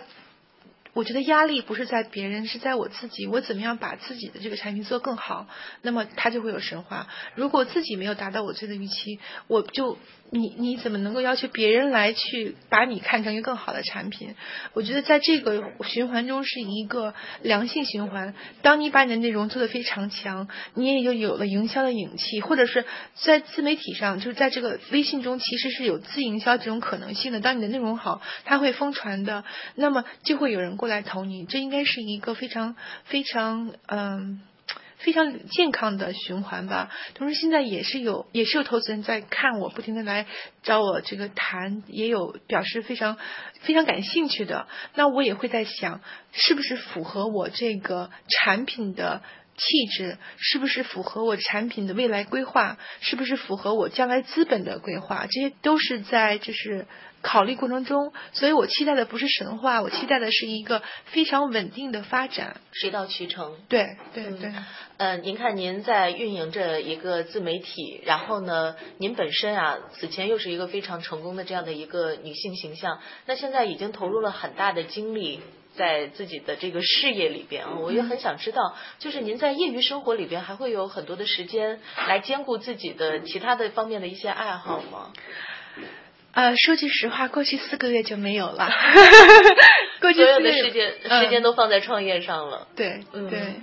[0.93, 3.27] 我觉得压力不是在别人，是在我自己。
[3.27, 5.47] 我怎么样把自己的这个产品做更好，
[5.83, 7.07] 那么它就会有神话。
[7.35, 9.99] 如果自己没有达到我自己的预期，我就
[10.31, 14.35] 你你怎么能够要求别人来去把你看成一个更好的产品？
[14.73, 17.13] 我觉得在这个循环中是一个
[17.43, 18.33] 良性循环。
[18.63, 22.83] 当你把你的内容做得非常强，你也就有了营销的勇气，或者是
[23.13, 27.39] 在自媒体上，就是在这个微信中，其实是有自营销这种可能性的。
[27.39, 29.43] 当你的内容好，它会疯传的，
[29.75, 30.78] 那么就会有人。
[30.80, 34.41] 过来投你，这应该是一个非常非常嗯
[34.97, 36.89] 非常健康的循环吧。
[37.15, 40.25] 同时，现在也是有也是有投资人在看我，不停的来
[40.63, 43.17] 找我这个谈，也有表示非常
[43.59, 44.67] 非常感兴趣的。
[44.95, 45.99] 那我也会在想，
[46.32, 49.21] 是不是符合我这个产品的
[49.57, 50.17] 气质？
[50.38, 52.77] 是不是符合我产品的未来规划？
[53.01, 55.25] 是不是符合我将来资本的规划？
[55.30, 56.88] 这些都是在就是。
[57.22, 63.57] 考虑过程中，所以我期待的不是神话，我期待的是一个非常稳定的发展，水到渠成。
[63.67, 64.53] 对对对。
[64.97, 75.41] 嗯，您看您在运营着一个自媒体，然后呢，您本身啊，此前又是一个非常成功的这样的一个女性形象，那现在已经投入了很大的精力
[75.76, 85.13] 在自己的这个事业里边啊，我也很想知道，就是您在业余生活里边还会有很多的时间来兼顾自己的其他的方面的一些爱好吗？
[86.39, 88.71] 呃，说句实话，过去四个月就没有了。
[89.99, 92.65] 过去所有的时间时间都放在创业上了。
[92.77, 93.55] 对对，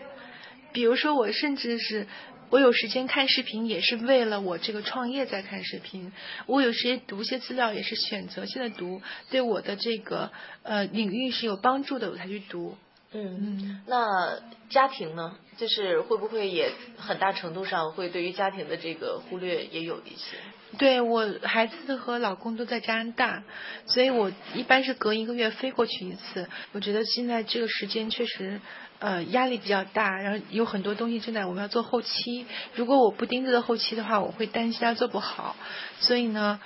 [0.74, 2.06] 比如说我甚至是
[2.50, 6.12] 我有时间看视频，也是为了我这个创业在看视频。
[6.44, 9.00] 我有时间读一些资料，也是选择性的读，
[9.30, 10.30] 对我的这个
[10.62, 12.76] 呃领域是有帮助的，我才去读。
[13.16, 15.36] 嗯，那家庭呢？
[15.56, 20.36] 就是会不会也很大程度上会对于家庭的这个忽略也有一些？
[20.76, 23.42] 对我孩子和老公都在加拿大，
[23.86, 26.46] 所以我一般是隔一个月飞过去一次。
[26.72, 28.60] 我觉得现在这个时间确实
[28.98, 32.44] 呃压力比较大，然后有很多东西正在我们要做后期。
[32.74, 35.56] 如果我不盯着的后期的话，我会担心他做不好。
[36.00, 36.60] 所以呢。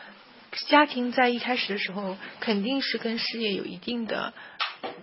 [0.66, 4.34] 家庭在一开始的时候肯定是跟事业有一定的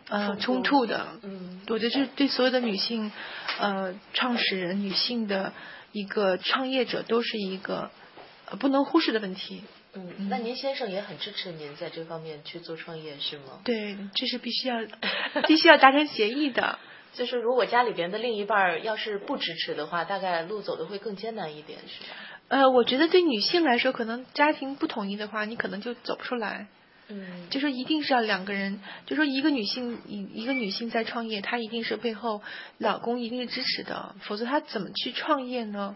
[0.10, 1.08] 呃冲突的。
[1.24, 3.12] 嗯，我觉得这对所有的女性
[3.60, 5.54] 呃创始人、女性的
[5.92, 7.92] 一个创业者都是一个
[8.60, 9.64] 不能忽视的问题。
[9.94, 13.62] 嗯，那您先生也很支持您在这方面去做创业是吗？
[13.64, 14.78] 对，这是必须要
[15.48, 16.78] 必须要达成协议的。
[17.16, 22.16] 就是如果家里边的另一半要是不支持的话，大概路走的会更艰难一点，是吧？
[22.50, 26.68] 呃，我觉得对女性来说，可能家庭不统一的话，你可能就走不出来。
[27.10, 32.41] 嗯，就说一定是要两个人，就说一个女性一一个女性在创业，她一定是背后
[32.78, 35.95] 老公一定是支持的，否则她怎么去创业呢？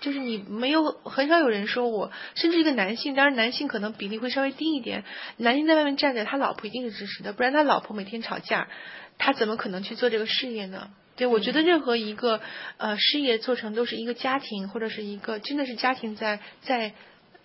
[0.00, 5.04] 就是你没有很少有人说我，甚至一个男性，当然男性可能比例会稍微低一点，
[5.36, 8.68] 男性在外面站着，他老婆一定是支持的，不然他老婆每天吵架，
[9.16, 10.90] 他怎么可能去做这个事业呢？
[11.14, 12.40] 对，我觉得任何一个
[12.78, 16.94] 呃事业做成都是一个家庭或者是一个真的是家庭在在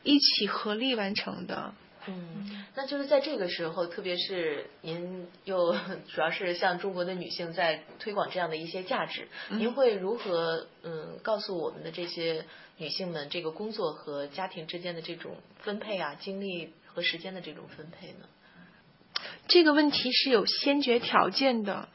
[0.03, 1.73] 一起合力完成的。
[2.07, 5.75] 嗯，那就是在这个时候，特别是您又
[6.07, 12.45] 主要是向中国的女性在推广这样的一些价值，您会如何嗯告诉我们的这些
[12.77, 18.27] 女性们，这个工作和家庭之间的这种分配啊，精力和时间的这种分配呢？
[19.47, 21.89] 这个问题是有先决条件的。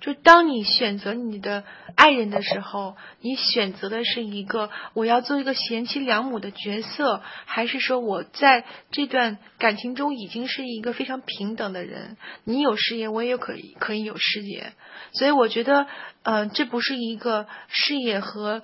[0.00, 1.64] 就当你选择你的
[1.96, 12.16] 爱人的时候，你选择的是一个我要做一个贤妻良母的角色，还是说我在这段感情中已经是一个非常平等的人？
[12.44, 14.72] 你有事业，我也可以可以有事业，
[15.12, 15.86] 所以我觉得，
[16.22, 18.62] 呃，这不是一个事业和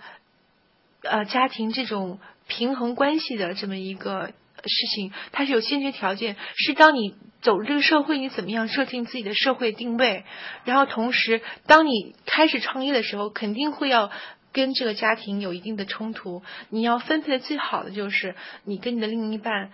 [1.02, 4.32] 呃家庭这种平衡关系的这么一个
[4.68, 7.14] 事情，它是有先决条件，是当你。
[7.44, 10.24] 走入这个社会，你怎么样设定自己的社会定位？
[10.64, 14.10] 然后同时，当你开始创业的时候，肯定会要
[14.50, 16.42] 跟这个家庭有一定的冲突。
[16.70, 18.34] 你要分配的最好的就是
[18.64, 19.70] 你跟你的另一半。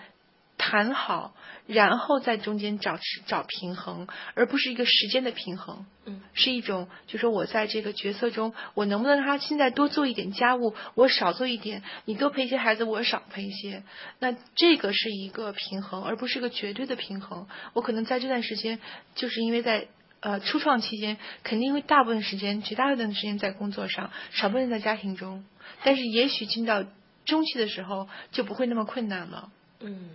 [0.63, 1.33] 谈好，
[1.67, 5.87] 然后在中间找找平衡，而不是一个时间的平衡。
[6.05, 13.83] 嗯，是一种，就是我在这个角色中，我能不能让他现在多做一点家务，我少做一点；你多陪一些孩子，我少陪一些。
[14.19, 17.49] 那这个是一个平衡，而不是一个绝对的平衡。
[17.73, 18.81] 我可能在这段时间，
[19.15, 19.89] 就是因为在
[20.21, 25.43] 呃初创期间，肯定会大部分时间，绝大部分时间在工作上，少部分在家庭中。
[25.85, 26.85] 但是也许进到
[27.25, 29.51] 中期的时候，就不会那么困难了。
[29.81, 30.11] 嗯。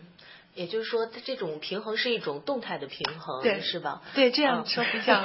[0.56, 4.02] 也就是说，这种平衡是一种动态的平衡，对，是吧？
[4.16, 5.24] 对，这样说比较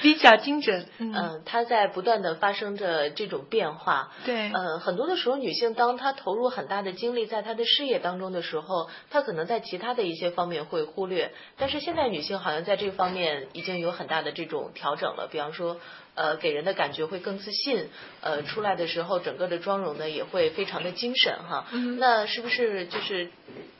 [0.00, 0.86] 比较精准。
[0.98, 4.12] 嗯，它在不断的发生着这种变化。
[4.24, 11.32] 对，呃，很多的时候，女性当她投入很大的精力在她的事业当中的时候，她可能在其他的一些方面会忽略。
[11.58, 15.78] 但是现在女性好像在这方面已经有很大的这种调整了，比方说。
[16.16, 17.88] 呃，给人的感觉会更自信，
[18.20, 21.66] 呃，出来的时候整个的妆容呢也会非常的精神哈。
[21.70, 21.98] 嗯。
[21.98, 23.30] 那是不是就是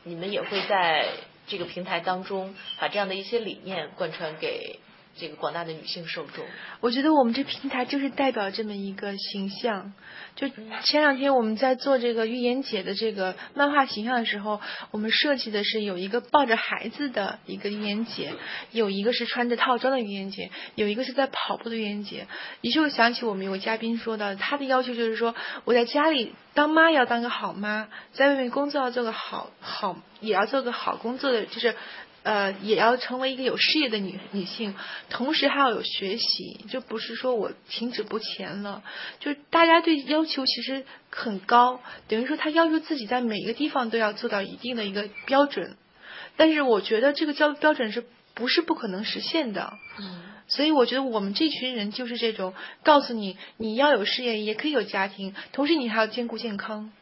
[0.04, 1.10] 你们也会在在
[1.46, 4.78] 这个平台当中把这样的一些理念贯穿给
[5.20, 6.44] 这个广大的女性受众？
[6.80, 9.92] 我觉得我们这平台就是代表这么一个形象。
[10.36, 14.60] 就前两天我们在做这个预言姐的这个漫画形象的时候，
[14.90, 18.32] 我们设计的是有一个抱着孩子的一个预言姐，
[18.70, 22.26] 有一个是穿着套装的预言姐，有一个是在跑步的预言姐。
[22.62, 31.74] 于是我想起我们有个嘉宾说的，他的要求就是说，我在家里当妈要当个好妈，在外面工作要做个好好，也要做个好工作的，就是。
[32.22, 34.74] 呃，也要成为一个有事业的女女性，
[35.08, 38.82] 同时还要有学习，就不是说我停止不前了。
[39.20, 45.76] 就大家对要求其实很高，等于说他要求自己在每一个地方都要做到一定的一个标准。
[46.36, 48.04] 但是我觉得这个标标准是
[48.34, 49.72] 不是不可能实现的？
[49.98, 56.92] 嗯，所以我觉得我们这群人就是这种，告诉你你要有事业，也可以有家庭，同时你还要兼顾健康。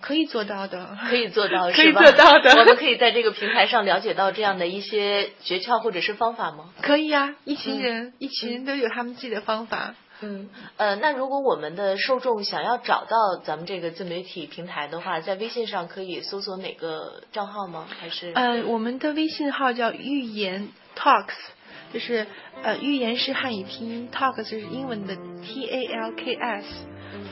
[0.00, 2.50] 可以做到的，可以做到， 可以做到的。
[2.50, 6.70] 我们可以在这个平台上了解到这样的一些诀窍或者是方法吗？
[6.82, 9.94] 可以啊，一群人，一群人都有他们自己的方法。
[10.22, 17.86] 嗯，呃，那如果我们的受众想要找到咱们这个自媒体平台的话，在微信上可以搜索哪个账号吗？
[18.00, 18.32] 还是？
[18.34, 21.34] 呃，我们的微信号叫预言 Talks，
[21.92, 22.26] 就是
[22.62, 26.66] 呃，预言是汉语拼音，Talks 是英文的 T A L K S，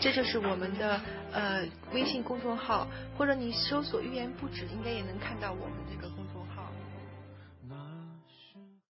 [0.00, 1.00] 这就是我们的。
[1.34, 2.86] 呃，微信公众号
[3.18, 6.13] 或者你搜索“寓言不止”，应该也能看到我们这个。